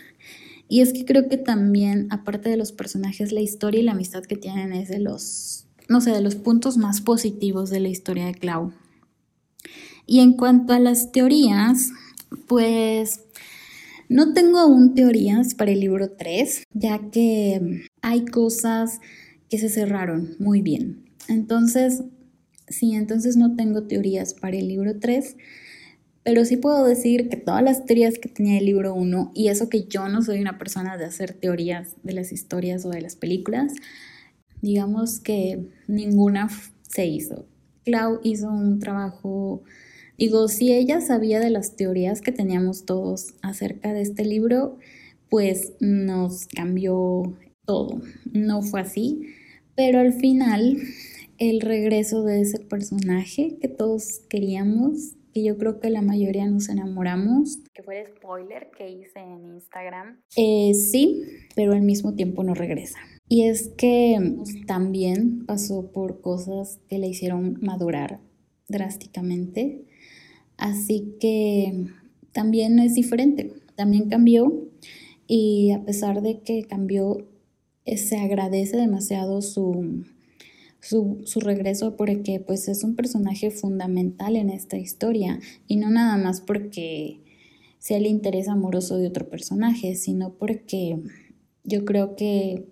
Y 0.69 0.81
es 0.81 0.93
que 0.93 1.05
creo 1.05 1.29
que 1.29 1.38
también, 1.38 2.07
aparte 2.10 2.49
de 2.49 2.57
los 2.57 2.71
personajes, 2.71 3.31
la 3.31 3.41
historia 3.41 3.79
y 3.79 3.83
la 3.83 3.93
amistad 3.93 4.23
que 4.23 4.36
tienen 4.36 4.73
es 4.73 4.89
de 4.89 4.99
los, 4.99 5.65
no 5.88 6.01
sé, 6.01 6.12
de 6.12 6.21
los 6.21 6.36
puntos 6.36 6.77
más 6.77 7.01
positivos 7.01 7.69
de 7.69 7.79
la 7.79 7.89
historia 7.89 8.25
de 8.25 8.33
Clau. 8.33 8.73
Y 10.05 10.19
en 10.19 10.33
cuanto 10.33 10.73
a 10.73 10.79
las 10.79 11.12
teorías, 11.12 11.91
pues 12.47 13.21
no 14.10 14.33
tengo 14.33 14.60
aún 14.60 14.93
teorías 14.93 15.53
para 15.55 15.71
el 15.71 15.81
libro 15.81 16.12
3, 16.12 16.63
ya 16.73 17.10
que 17.12 17.86
hay 18.01 18.25
cosas 18.25 18.99
que 19.49 19.57
se 19.57 19.69
cerraron 19.69 20.36
muy 20.39 20.62
bien. 20.62 21.05
Entonces, 21.27 22.03
sí, 22.67 22.95
entonces 22.95 23.38
no 23.38 23.56
tengo 23.56 23.84
teorías 23.84 24.34
para 24.34 24.58
el 24.58 24.67
libro 24.67 24.99
3, 24.99 25.38
pero 26.23 26.45
sí 26.45 26.58
puedo 26.58 26.86
decir 26.86 27.30
que 27.30 27.38
todas 27.38 27.63
las 27.63 27.86
teorías 27.86 28.19
que 28.19 28.30
tenía 28.30 28.58
el 28.60 28.65
libro 28.65 28.93
1, 28.93 29.32
y 29.34 29.47
eso 29.49 29.69
que 29.69 29.86
yo 29.86 30.10
no 30.10 30.21
soy 30.21 30.41
una 30.41 30.58
persona 30.58 30.97
de 30.97 31.06
hacer 31.06 31.34
teorías 31.34 31.95
de 32.03 32.13
las 32.13 32.32
historias 32.32 32.86
o 32.86 32.89
de 32.89 33.01
las 33.01 33.15
películas, 33.15 33.73
digamos 34.62 35.19
que 35.19 35.67
ninguna 35.88 36.49
se 36.82 37.06
hizo. 37.06 37.45
Clau 37.86 38.19
hizo 38.23 38.49
un 38.49 38.80
trabajo 38.80 39.63
Digo, 40.17 40.47
si 40.47 40.73
ella 40.73 40.99
sabía 40.99 41.39
de 41.39 41.51
las 41.51 41.75
teorías 41.75 42.21
que 42.21 42.32
teníamos 42.32 42.86
todos 42.86 43.36
acerca 43.43 43.93
de 43.93 44.01
este 44.01 44.25
libro, 44.25 44.80
pues 45.30 45.73
nos 45.80 46.47
cambió 46.47 47.36
todo. 47.65 48.01
No 48.32 48.63
fue 48.63 48.82
así, 48.82 49.27
pero 49.75 49.99
al 49.99 50.13
final 50.13 50.77
el 51.39 51.62
regreso 51.62 52.23
de 52.23 52.41
ese 52.41 52.60
personaje 52.60 53.58
que 53.62 53.67
todos 53.67 54.21
queríamos, 54.30 55.13
que 55.34 55.43
yo 55.43 55.58
creo 55.58 55.80
que 55.80 55.89
la 55.89 56.02
mayoría 56.02 56.45
nos 56.47 56.69
enamoramos. 56.69 57.60
Que 57.73 57.84
fue 57.84 58.02
el 58.02 58.08
spoiler 58.08 58.69
que 58.78 58.89
hice 58.89 59.19
en 59.19 59.54
Instagram. 59.56 60.19
Eh, 60.36 60.73
sí, 60.73 61.23
pero 61.56 61.73
al 61.73 61.82
mismo 61.82 62.15
tiempo 62.15 62.43
no 62.43 62.54
regresa. 62.54 63.00
Y 63.30 63.43
es 63.43 63.69
que 63.78 64.17
también 64.65 65.45
pasó 65.45 65.91
por 65.91 66.21
cosas 66.21 66.80
que 66.88 66.97
le 66.97 67.08
hicieron 67.08 67.58
madurar 67.62 68.19
drásticamente. 68.67 69.86
Así 70.58 71.15
que 71.19 71.88
también 72.32 72.80
es 72.80 72.95
diferente, 72.95 73.54
también 73.76 74.10
cambió 74.10 74.67
y 75.28 75.71
a 75.71 75.84
pesar 75.84 76.21
de 76.21 76.39
que 76.39 76.63
cambió, 76.63 77.28
eh, 77.86 77.97
se 77.97 78.17
agradece 78.17 78.78
demasiado 78.78 79.41
su, 79.41 80.06
su, 80.88 81.21
su, 81.26 81.39
regreso 81.39 81.95
porque 81.95 82.39
pues 82.39 82.67
es 82.67 82.84
un 82.84 82.95
personaje 82.95 83.52
fundamental 83.52 84.36
en 84.36 84.50
esta 84.50 84.78
historia 84.78 85.39
y 85.67 85.78
no 85.78 85.89
nada 85.89 86.17
más 86.17 86.41
porque 86.41 87.21
sea 87.80 87.97
el 87.97 88.06
interés 88.06 88.47
amoroso 88.47 88.97
de 88.97 89.08
otro 89.08 89.30
personaje, 89.30 89.95
sino 89.95 90.34
porque 90.34 91.00
yo 91.63 91.86
creo 91.86 92.15
que 92.15 92.65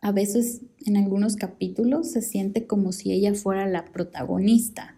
a 0.00 0.12
veces 0.12 0.62
en 0.84 0.96
algunos 0.96 1.36
capítulos 1.36 2.10
se 2.10 2.22
siente 2.22 2.66
como 2.66 2.92
si 2.92 3.12
ella 3.12 3.34
fuera 3.34 3.66
la 3.66 3.84
protagonista 3.86 4.96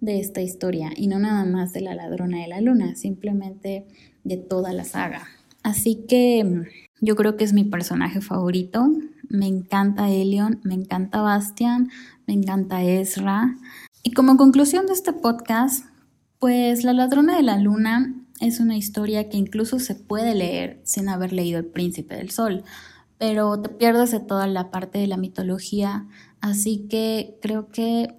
de 0.00 0.20
esta 0.20 0.40
historia 0.40 0.90
y 0.96 1.08
no 1.08 1.18
nada 1.18 1.44
más 1.44 1.72
de 1.72 1.80
la 1.80 1.94
ladrona 1.94 2.40
de 2.40 2.48
la 2.48 2.60
luna, 2.60 2.94
simplemente 2.94 3.86
de 4.22 4.36
toda 4.36 4.72
la 4.72 4.84
saga. 4.84 5.26
Así 5.62 6.04
que 6.06 6.44
mm, 6.44 6.62
yo 7.00 7.16
creo 7.16 7.36
que 7.36 7.44
es 7.44 7.52
mi 7.52 7.64
personaje 7.64 8.20
favorito. 8.20 8.86
Me 9.28 9.46
encanta 9.46 10.10
Elion, 10.10 10.60
me 10.62 10.74
encanta 10.74 11.22
Bastian, 11.22 11.90
me 12.26 12.34
encanta 12.34 12.82
Ezra. 12.82 13.56
Y 14.02 14.12
como 14.12 14.36
conclusión 14.36 14.86
de 14.86 14.92
este 14.92 15.12
podcast, 15.12 15.84
pues 16.38 16.84
La 16.84 16.92
ladrona 16.92 17.36
de 17.36 17.42
la 17.42 17.58
luna 17.58 18.14
es 18.40 18.60
una 18.60 18.76
historia 18.76 19.28
que 19.28 19.36
incluso 19.36 19.78
se 19.78 19.94
puede 19.94 20.34
leer 20.34 20.80
sin 20.84 21.08
haber 21.08 21.32
leído 21.32 21.58
El 21.58 21.66
príncipe 21.66 22.16
del 22.16 22.30
sol, 22.30 22.64
pero 23.18 23.60
te 23.60 23.68
pierdes 23.68 24.10
de 24.10 24.20
toda 24.20 24.46
la 24.46 24.70
parte 24.70 24.98
de 24.98 25.06
la 25.06 25.16
mitología, 25.16 26.06
así 26.40 26.86
que 26.88 27.38
creo 27.40 27.68
que 27.68 28.18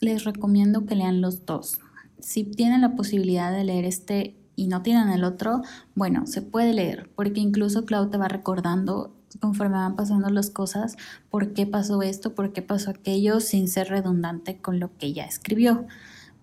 les 0.00 0.24
recomiendo 0.24 0.86
que 0.86 0.96
lean 0.96 1.20
los 1.20 1.44
dos. 1.44 1.78
Si 2.20 2.44
tienen 2.44 2.80
la 2.80 2.96
posibilidad 2.96 3.52
de 3.52 3.64
leer 3.64 3.84
este 3.84 4.36
y 4.56 4.68
no 4.68 4.82
tienen 4.82 5.08
el 5.08 5.24
otro, 5.24 5.62
bueno, 5.94 6.26
se 6.26 6.42
puede 6.42 6.72
leer, 6.72 7.10
porque 7.14 7.40
incluso 7.40 7.84
Clau 7.84 8.10
te 8.10 8.18
va 8.18 8.28
recordando 8.28 9.14
conforme 9.40 9.76
van 9.76 9.96
pasando 9.96 10.28
las 10.30 10.50
cosas, 10.50 10.96
por 11.30 11.52
qué 11.52 11.66
pasó 11.66 12.02
esto, 12.02 12.34
por 12.34 12.52
qué 12.52 12.62
pasó 12.62 12.90
aquello, 12.90 13.40
sin 13.40 13.68
ser 13.68 13.88
redundante 13.88 14.58
con 14.58 14.80
lo 14.80 14.96
que 14.96 15.12
ya 15.12 15.24
escribió. 15.24 15.86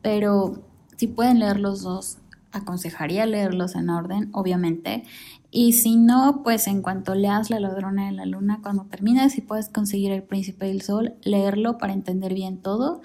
Pero 0.01 0.63
si 0.97 1.07
pueden 1.07 1.39
leer 1.39 1.59
los 1.59 1.81
dos, 1.81 2.17
aconsejaría 2.51 3.25
leerlos 3.25 3.75
en 3.75 3.89
orden, 3.89 4.29
obviamente. 4.33 5.03
Y 5.51 5.73
si 5.73 5.95
no, 5.95 6.41
pues 6.43 6.67
en 6.67 6.81
cuanto 6.81 7.15
leas 7.15 7.49
La 7.49 7.59
ladrona 7.59 8.05
de 8.05 8.11
la 8.11 8.25
luna, 8.25 8.59
cuando 8.61 8.85
termines, 8.85 9.33
si 9.33 9.41
puedes 9.41 9.69
conseguir 9.69 10.11
El 10.11 10.23
príncipe 10.23 10.65
del 10.67 10.81
sol, 10.81 11.15
leerlo 11.23 11.77
para 11.77 11.93
entender 11.93 12.33
bien 12.33 12.61
todo 12.61 13.01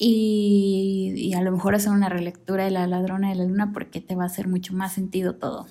y, 0.00 1.32
a 1.36 1.42
lo 1.42 1.50
mejor 1.52 1.74
hacer 1.74 1.92
una 1.92 2.08
relectura 2.08 2.64
de 2.64 2.70
La 2.70 2.86
ladrona 2.86 3.30
de 3.30 3.34
la 3.34 3.44
luna 3.44 3.72
porque 3.72 4.00
te 4.00 4.14
va 4.14 4.24
a 4.24 4.26
hacer 4.26 4.48
mucho 4.48 4.74
más 4.74 4.92
sentido 4.92 5.34
todo. 5.34 5.66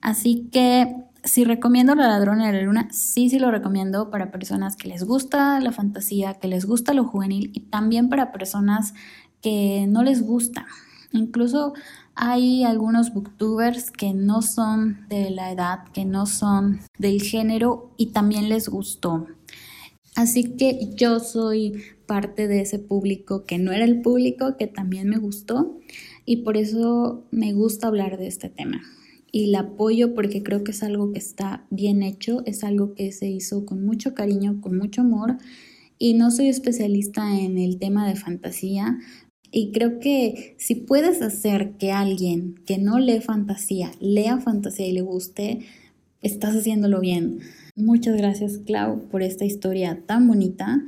Así 0.00 0.48
que 0.52 0.94
si 1.24 1.44
recomiendo 1.44 1.94
La 1.94 2.08
ladrona 2.08 2.46
de 2.46 2.52
la 2.52 2.62
luna, 2.62 2.88
sí, 2.90 3.30
sí 3.30 3.38
lo 3.38 3.50
recomiendo 3.50 4.10
para 4.10 4.30
personas 4.30 4.76
que 4.76 4.88
les 4.88 5.04
gusta 5.04 5.58
la 5.60 5.72
fantasía, 5.72 6.34
que 6.34 6.48
les 6.48 6.66
gusta 6.66 6.94
lo 6.94 7.04
juvenil 7.04 7.50
y 7.54 7.60
también 7.60 8.08
para 8.08 8.32
personas 8.32 8.94
que 9.42 9.86
no 9.88 10.02
les 10.02 10.22
gusta. 10.22 10.66
Incluso 11.12 11.74
hay 12.14 12.64
algunos 12.64 13.12
booktubers 13.12 13.90
que 13.90 14.12
no 14.14 14.42
son 14.42 15.06
de 15.08 15.30
la 15.30 15.50
edad, 15.50 15.84
que 15.92 16.04
no 16.04 16.26
son 16.26 16.80
del 16.98 17.22
género 17.22 17.92
y 17.96 18.06
también 18.06 18.48
les 18.48 18.68
gustó. 18.68 19.26
Así 20.14 20.56
que 20.56 20.90
yo 20.94 21.18
soy 21.18 21.82
parte 22.06 22.46
de 22.46 22.60
ese 22.60 22.78
público 22.78 23.44
que 23.44 23.58
no 23.58 23.72
era 23.72 23.84
el 23.84 24.00
público, 24.00 24.56
que 24.56 24.66
también 24.66 25.08
me 25.08 25.18
gustó 25.18 25.78
y 26.24 26.38
por 26.38 26.56
eso 26.56 27.24
me 27.30 27.52
gusta 27.52 27.88
hablar 27.88 28.16
de 28.18 28.28
este 28.28 28.48
tema. 28.48 28.80
Y 29.34 29.46
la 29.46 29.58
apoyo 29.58 30.14
porque 30.14 30.44
creo 30.44 30.62
que 30.62 30.70
es 30.70 30.84
algo 30.84 31.10
que 31.12 31.18
está 31.18 31.66
bien 31.68 32.04
hecho, 32.04 32.44
es 32.46 32.62
algo 32.62 32.94
que 32.94 33.10
se 33.10 33.26
hizo 33.26 33.66
con 33.66 33.84
mucho 33.84 34.14
cariño, 34.14 34.60
con 34.60 34.78
mucho 34.78 35.00
amor 35.00 35.38
y 35.98 36.14
no 36.14 36.30
soy 36.30 36.46
especialista 36.46 37.40
en 37.40 37.58
el 37.58 37.80
tema 37.80 38.06
de 38.06 38.14
fantasía. 38.14 38.96
Y 39.50 39.72
creo 39.72 39.98
que 39.98 40.54
si 40.60 40.76
puedes 40.76 41.20
hacer 41.20 41.72
que 41.78 41.90
alguien 41.90 42.54
que 42.64 42.78
no 42.78 43.00
lee 43.00 43.18
fantasía 43.18 43.90
lea 43.98 44.38
fantasía 44.38 44.86
y 44.86 44.92
le 44.92 45.02
guste, 45.02 45.66
estás 46.22 46.54
haciéndolo 46.54 47.00
bien. 47.00 47.40
Muchas 47.74 48.16
gracias, 48.16 48.58
Clau, 48.58 49.08
por 49.08 49.24
esta 49.24 49.44
historia 49.44 50.00
tan 50.06 50.28
bonita 50.28 50.80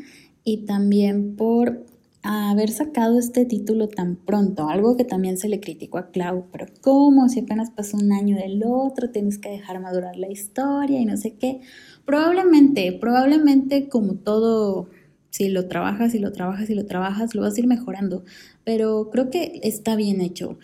y 0.45 0.59
también 0.67 1.35
por 1.35 1.85
haber 2.27 2.71
sacado 2.71 3.19
este 3.19 3.45
título 3.45 3.89
tan 3.89 4.17
pronto, 4.17 4.69
algo 4.69 4.97
que 4.97 5.05
también 5.05 5.39
se 5.39 5.49
le 5.49 5.61
criticó 5.61 5.99
a 5.99 6.11
Clau, 6.11 6.47
pero 6.51 6.67
¿cómo? 6.81 7.29
Si 7.29 7.41
apenas 7.41 7.71
pasó 7.71 7.97
un 7.97 8.13
año 8.13 8.37
del 8.37 8.63
otro, 8.65 9.11
tienes 9.11 9.39
que 9.39 9.51
dejar 9.51 9.81
madurar 9.81 10.17
la 10.17 10.29
historia 10.29 11.01
y 11.01 11.05
no 11.05 11.17
sé 11.17 11.37
qué. 11.37 11.61
Probablemente, 12.05 12.93
probablemente 12.93 13.89
como 13.89 14.15
todo, 14.15 14.89
si 15.31 15.49
lo 15.49 15.69
trabajas, 15.69 16.13
si 16.13 16.19
lo 16.19 16.33
trabajas, 16.33 16.67
si 16.67 16.75
lo 16.75 16.87
trabajas, 16.87 17.35
lo 17.35 17.43
vas 17.43 17.57
a 17.57 17.61
ir 17.61 17.69
mejorando, 17.69 18.25
pero 18.65 19.11
creo 19.11 19.31
que 19.31 19.61
está 19.63 19.95
bien 19.95 20.21
hecho. 20.21 20.59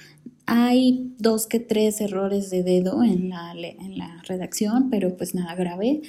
Hay 0.46 1.14
dos 1.18 1.46
que 1.46 1.60
tres 1.60 2.00
errores 2.00 2.50
de 2.50 2.64
dedo 2.64 3.04
en 3.04 3.28
la, 3.28 3.52
en 3.52 3.98
la 3.98 4.20
redacción, 4.26 4.90
pero 4.90 5.16
pues 5.16 5.34
nada 5.34 5.54
grave. 5.54 6.02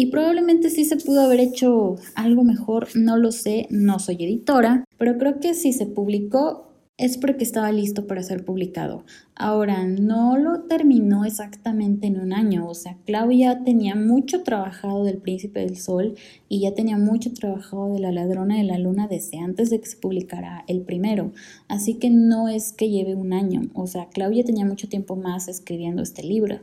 Y 0.00 0.12
probablemente 0.12 0.70
sí 0.70 0.84
se 0.84 0.96
pudo 0.96 1.22
haber 1.22 1.40
hecho 1.40 1.96
algo 2.14 2.44
mejor, 2.44 2.86
no 2.94 3.16
lo 3.16 3.32
sé, 3.32 3.66
no 3.68 3.98
soy 3.98 4.14
editora, 4.20 4.84
pero 4.96 5.18
creo 5.18 5.40
que 5.40 5.54
si 5.54 5.72
se 5.72 5.86
publicó 5.86 6.68
es 6.96 7.18
porque 7.18 7.42
estaba 7.42 7.72
listo 7.72 8.06
para 8.06 8.22
ser 8.22 8.44
publicado. 8.44 9.04
Ahora, 9.34 9.88
no 9.88 10.36
lo 10.38 10.60
terminó 10.68 11.24
exactamente 11.24 12.06
en 12.06 12.20
un 12.20 12.32
año, 12.32 12.68
o 12.68 12.74
sea, 12.74 12.96
Claudia 13.06 13.64
tenía 13.64 13.96
mucho 13.96 14.44
trabajado 14.44 15.02
del 15.02 15.18
Príncipe 15.18 15.58
del 15.58 15.76
Sol 15.76 16.14
y 16.48 16.60
ya 16.60 16.74
tenía 16.74 16.96
mucho 16.96 17.32
trabajado 17.32 17.92
de 17.92 17.98
la 17.98 18.12
Ladrona 18.12 18.56
de 18.56 18.64
la 18.64 18.78
Luna 18.78 19.08
desde 19.08 19.38
antes 19.38 19.68
de 19.68 19.80
que 19.80 19.86
se 19.86 19.96
publicara 19.96 20.62
el 20.68 20.82
primero, 20.82 21.32
así 21.66 21.94
que 21.94 22.08
no 22.08 22.46
es 22.46 22.72
que 22.72 22.88
lleve 22.88 23.16
un 23.16 23.32
año, 23.32 23.62
o 23.74 23.88
sea, 23.88 24.08
Claudia 24.10 24.44
tenía 24.44 24.64
mucho 24.64 24.88
tiempo 24.88 25.16
más 25.16 25.48
escribiendo 25.48 26.02
este 26.02 26.22
libro 26.22 26.60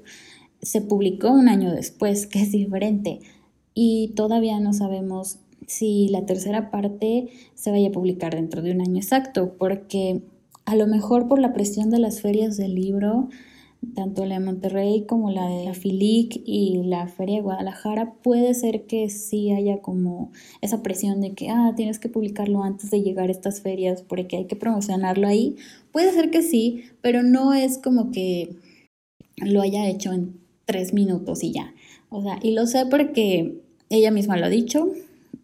se 0.66 0.82
publicó 0.82 1.32
un 1.32 1.48
año 1.48 1.72
después, 1.72 2.26
que 2.26 2.42
es 2.42 2.52
diferente, 2.52 3.20
y 3.74 4.14
todavía 4.16 4.60
no 4.60 4.74
sabemos 4.74 5.40
si 5.68 6.10
la 6.10 6.26
tercera 6.26 6.72
parte 6.72 7.30
se 7.54 7.72
vaya 7.72 7.90
a 7.90 7.92
publicar 7.92 8.36
dentro 8.36 8.62
de 8.62 8.72
un 8.72 8.82
año 8.82 8.98
exacto, 8.98 9.56
porque 9.58 10.22
a 10.66 10.76
lo 10.76 10.88
mejor 10.88 11.28
por 11.28 11.40
la 11.40 11.54
presión 11.54 11.92
de 11.92 12.00
las 12.00 12.22
ferias 12.22 12.58
del 12.58 12.74
libro, 12.74 13.30
tanto 13.94 14.26
la 14.26 14.40
de 14.40 14.46
Monterrey 14.46 15.06
como 15.06 15.30
la 15.30 15.48
de 15.48 15.66
la 15.66 15.74
y 15.84 16.82
la 16.84 17.08
Feria 17.08 17.36
de 17.36 17.42
Guadalajara, 17.42 18.16
puede 18.24 18.56
ser 18.56 18.88
que 18.88 19.10
sí 19.10 19.52
haya 19.52 19.82
como 19.82 20.32
esa 20.62 20.82
presión 20.82 21.22
de 21.22 21.34
que, 21.34 21.50
ah, 21.50 21.74
tienes 21.76 22.00
que 22.00 22.10
publicarlo 22.10 22.64
antes 22.64 22.90
de 22.90 23.04
llegar 23.04 23.30
a 23.30 23.32
estas 23.32 23.62
ferias 23.62 24.02
porque 24.02 24.38
hay 24.38 24.46
que 24.46 24.56
promocionarlo 24.56 25.28
ahí. 25.28 25.58
Puede 25.92 26.12
ser 26.14 26.32
que 26.32 26.42
sí, 26.42 26.86
pero 27.02 27.22
no 27.22 27.54
es 27.54 27.78
como 27.78 28.10
que 28.12 28.56
lo 29.38 29.62
haya 29.62 29.88
hecho 29.88 30.14
en 30.14 30.45
tres 30.66 30.94
minutos 30.94 31.44
y 31.44 31.52
ya. 31.52 31.74
O 32.10 32.22
sea, 32.22 32.40
y 32.42 32.52
lo 32.52 32.66
sé 32.68 32.86
porque 32.86 33.62
ella 33.90 34.12
misma 34.12 34.38
lo 34.38 34.46
ha 34.46 34.50
dicho. 34.50 34.92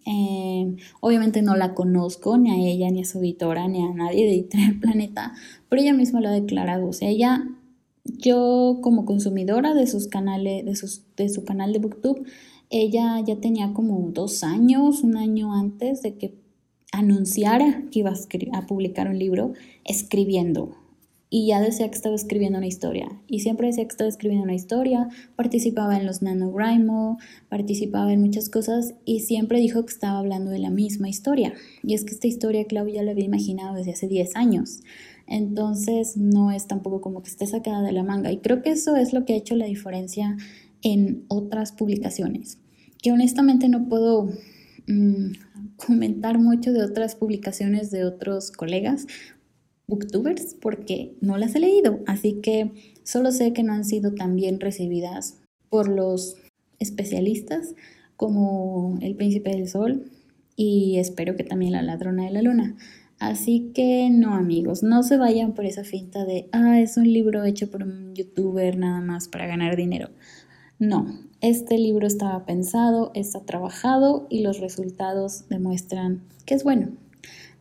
Eh, 0.06 0.76
obviamente 1.00 1.42
no 1.42 1.56
la 1.56 1.74
conozco, 1.74 2.38
ni 2.38 2.50
a 2.52 2.56
ella, 2.56 2.90
ni 2.90 3.02
a 3.02 3.06
su 3.06 3.20
editora, 3.20 3.68
ni 3.68 3.84
a 3.84 3.94
nadie 3.94 4.26
de 4.26 4.34
Editorial 4.34 4.80
Planeta, 4.80 5.34
pero 5.70 5.82
ella 5.82 5.94
misma 5.94 6.22
lo 6.22 6.30
ha 6.30 6.34
declarado. 6.34 6.88
O 6.88 6.94
sea, 6.94 7.10
ella, 7.10 7.48
yo 8.04 8.80
como 8.82 9.06
consumidora 9.06 9.74
de 9.74 9.86
sus 9.88 10.08
canales, 10.08 10.66
de, 10.66 10.76
sus, 10.76 11.04
de 11.16 11.30
su 11.30 11.46
canal 11.46 11.72
de 11.72 11.80
Booktube, 11.80 12.24
ella 12.70 13.20
ya 13.26 13.36
tenía 13.36 13.74
como 13.74 14.10
dos 14.12 14.44
años, 14.44 15.04
un 15.04 15.18
año 15.18 15.54
antes 15.54 16.02
de 16.02 16.16
que 16.16 16.36
anunciara 16.92 17.84
que 17.92 18.00
iba 18.00 18.12
a, 18.12 18.58
a 18.58 18.68
publicar 18.68 19.08
un 19.08 19.20
libro, 19.20 19.54
escribiendo 19.86 20.81
y 21.34 21.48
ya 21.48 21.62
decía 21.62 21.88
que 21.90 21.96
estaba 21.96 22.14
escribiendo 22.14 22.58
una 22.58 22.68
historia. 22.68 23.10
Y 23.26 23.40
siempre 23.40 23.68
decía 23.68 23.86
que 23.86 23.92
estaba 23.92 24.10
escribiendo 24.10 24.44
una 24.44 24.54
historia, 24.54 25.08
participaba 25.38 25.98
en 25.98 26.06
los 26.06 26.22
NaNoWriMo, 26.22 27.20
participaba 27.48 28.12
en 28.12 28.20
muchas 28.20 28.50
cosas 28.50 28.96
y 29.06 29.22
siempre 29.22 29.60
dijo 29.62 29.86
que 29.86 29.94
estaba 29.94 30.20
hablando 30.20 30.52
de 30.52 30.60
la 30.60 30.70
misma 30.70 31.08
historia. 31.08 31.54
Y 31.84 31.94
es 31.94 32.04
que 32.04 32.12
esta 32.12 32.28
historia 32.28 32.66
Claudia 32.66 32.96
ya 32.96 33.04
la 33.04 33.12
había 33.12 33.24
imaginado 33.24 33.76
desde 33.76 33.94
hace 33.94 34.10
10 34.10 34.36
años. 34.36 34.82
Entonces 35.26 36.18
no 36.18 36.52
es 36.52 36.68
tampoco 36.68 37.00
como 37.00 37.24
que 37.24 37.30
esté 37.30 37.48
sacada 37.48 37.82
de 37.82 37.94
la 37.94 38.04
manga. 38.04 38.30
Y 38.30 38.40
creo 38.40 38.62
que 38.62 38.72
eso 38.72 38.98
es 38.98 39.14
lo 39.14 39.24
que 39.24 39.34
ha 39.34 39.38
hecho 39.38 39.56
la 39.56 39.68
diferencia 39.68 40.36
en 40.82 41.24
otras 41.30 41.72
publicaciones. 41.72 42.58
Que 43.02 43.14
honestamente 43.14 43.70
no 43.70 43.88
puedo 43.88 44.30
mm, 44.88 45.32
comentar 45.78 46.40
mucho 46.40 46.74
de 46.74 46.84
otras 46.84 47.16
publicaciones 47.16 47.90
de 47.90 48.04
otros 48.04 48.52
colegas 48.52 49.08
booktubers 49.92 50.56
porque 50.60 51.14
no 51.22 51.38
las 51.38 51.54
he 51.54 51.60
leído, 51.60 52.00
así 52.08 52.40
que 52.42 52.72
solo 53.04 53.32
sé 53.32 53.54
que 53.54 53.62
no 53.62 53.74
han 53.74 53.86
sido 53.86 54.16
tan 54.16 54.36
bien 54.36 54.60
recibidas 54.60 55.38
por 55.70 55.90
los 55.90 56.38
especialistas 56.80 57.76
como 58.16 58.98
El 59.02 59.16
Príncipe 59.16 59.52
del 59.52 59.68
Sol 59.68 60.10
y 60.56 60.98
espero 60.98 61.36
que 61.36 61.44
también 61.44 61.74
La 61.74 61.82
Ladrona 61.82 62.24
de 62.24 62.32
la 62.32 62.42
Luna. 62.42 62.78
Así 63.20 63.72
que 63.76 64.10
no 64.10 64.34
amigos, 64.34 64.82
no 64.82 65.04
se 65.04 65.18
vayan 65.18 65.54
por 65.54 65.66
esa 65.66 65.84
finta 65.84 66.26
de, 66.26 66.48
ah, 66.54 66.80
es 66.80 66.98
un 66.98 67.12
libro 67.12 67.44
hecho 67.44 67.70
por 67.70 67.84
un 67.84 68.16
youtuber 68.16 68.78
nada 68.78 69.02
más 69.02 69.28
para 69.28 69.46
ganar 69.46 69.76
dinero. 69.76 70.10
No, 70.80 71.06
este 71.42 71.78
libro 71.78 72.08
estaba 72.08 72.46
pensado, 72.46 73.12
está 73.14 73.42
trabajado 73.42 74.26
y 74.30 74.42
los 74.42 74.60
resultados 74.60 75.48
demuestran 75.50 76.24
que 76.46 76.56
es 76.56 76.64
bueno. 76.64 76.94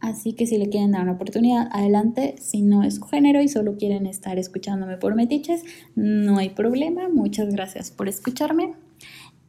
Así 0.00 0.32
que 0.32 0.46
si 0.46 0.56
le 0.56 0.68
quieren 0.68 0.92
dar 0.92 1.02
una 1.02 1.12
oportunidad, 1.12 1.68
adelante. 1.72 2.36
Si 2.40 2.62
no 2.62 2.82
es 2.82 2.96
su 2.96 3.02
género 3.02 3.42
y 3.42 3.48
solo 3.48 3.76
quieren 3.76 4.06
estar 4.06 4.38
escuchándome 4.38 4.96
por 4.96 5.14
metiches, 5.14 5.62
no 5.94 6.38
hay 6.38 6.50
problema. 6.50 7.08
Muchas 7.08 7.52
gracias 7.52 7.90
por 7.90 8.08
escucharme. 8.08 8.74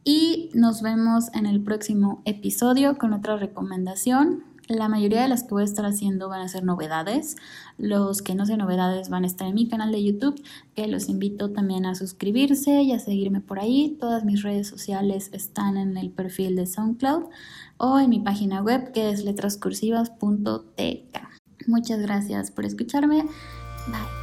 Y 0.04 0.50
nos 0.52 0.82
vemos 0.82 1.32
en 1.34 1.46
el 1.46 1.62
próximo 1.62 2.22
episodio 2.24 2.98
con 2.98 3.12
otra 3.12 3.36
recomendación. 3.36 4.44
La 4.68 4.88
mayoría 4.88 5.22
de 5.22 5.28
las 5.28 5.42
que 5.42 5.50
voy 5.50 5.62
a 5.62 5.64
estar 5.64 5.84
haciendo 5.84 6.28
van 6.28 6.40
a 6.40 6.48
ser 6.48 6.64
novedades. 6.64 7.36
Los 7.78 8.22
que 8.22 8.34
no 8.34 8.46
sean 8.46 8.58
novedades 8.58 9.08
van 9.08 9.24
a 9.24 9.26
estar 9.26 9.48
en 9.48 9.54
mi 9.54 9.68
canal 9.68 9.90
de 9.90 10.04
YouTube, 10.04 10.40
que 10.74 10.86
los 10.86 11.08
invito 11.08 11.50
también 11.50 11.86
a 11.86 11.94
suscribirse 11.94 12.82
y 12.82 12.92
a 12.92 12.98
seguirme 12.98 13.40
por 13.40 13.58
ahí. 13.58 13.96
Todas 14.00 14.24
mis 14.24 14.42
redes 14.42 14.68
sociales 14.68 15.30
están 15.32 15.76
en 15.76 15.96
el 15.96 16.10
perfil 16.10 16.56
de 16.56 16.66
SoundCloud 16.66 17.24
o 17.82 17.98
en 17.98 18.08
mi 18.10 18.20
página 18.20 18.62
web 18.62 18.92
que 18.92 19.10
es 19.10 19.24
letrascursivas.tk. 19.24 21.18
Muchas 21.66 22.00
gracias 22.00 22.50
por 22.52 22.64
escucharme. 22.64 23.24
Bye. 23.88 24.21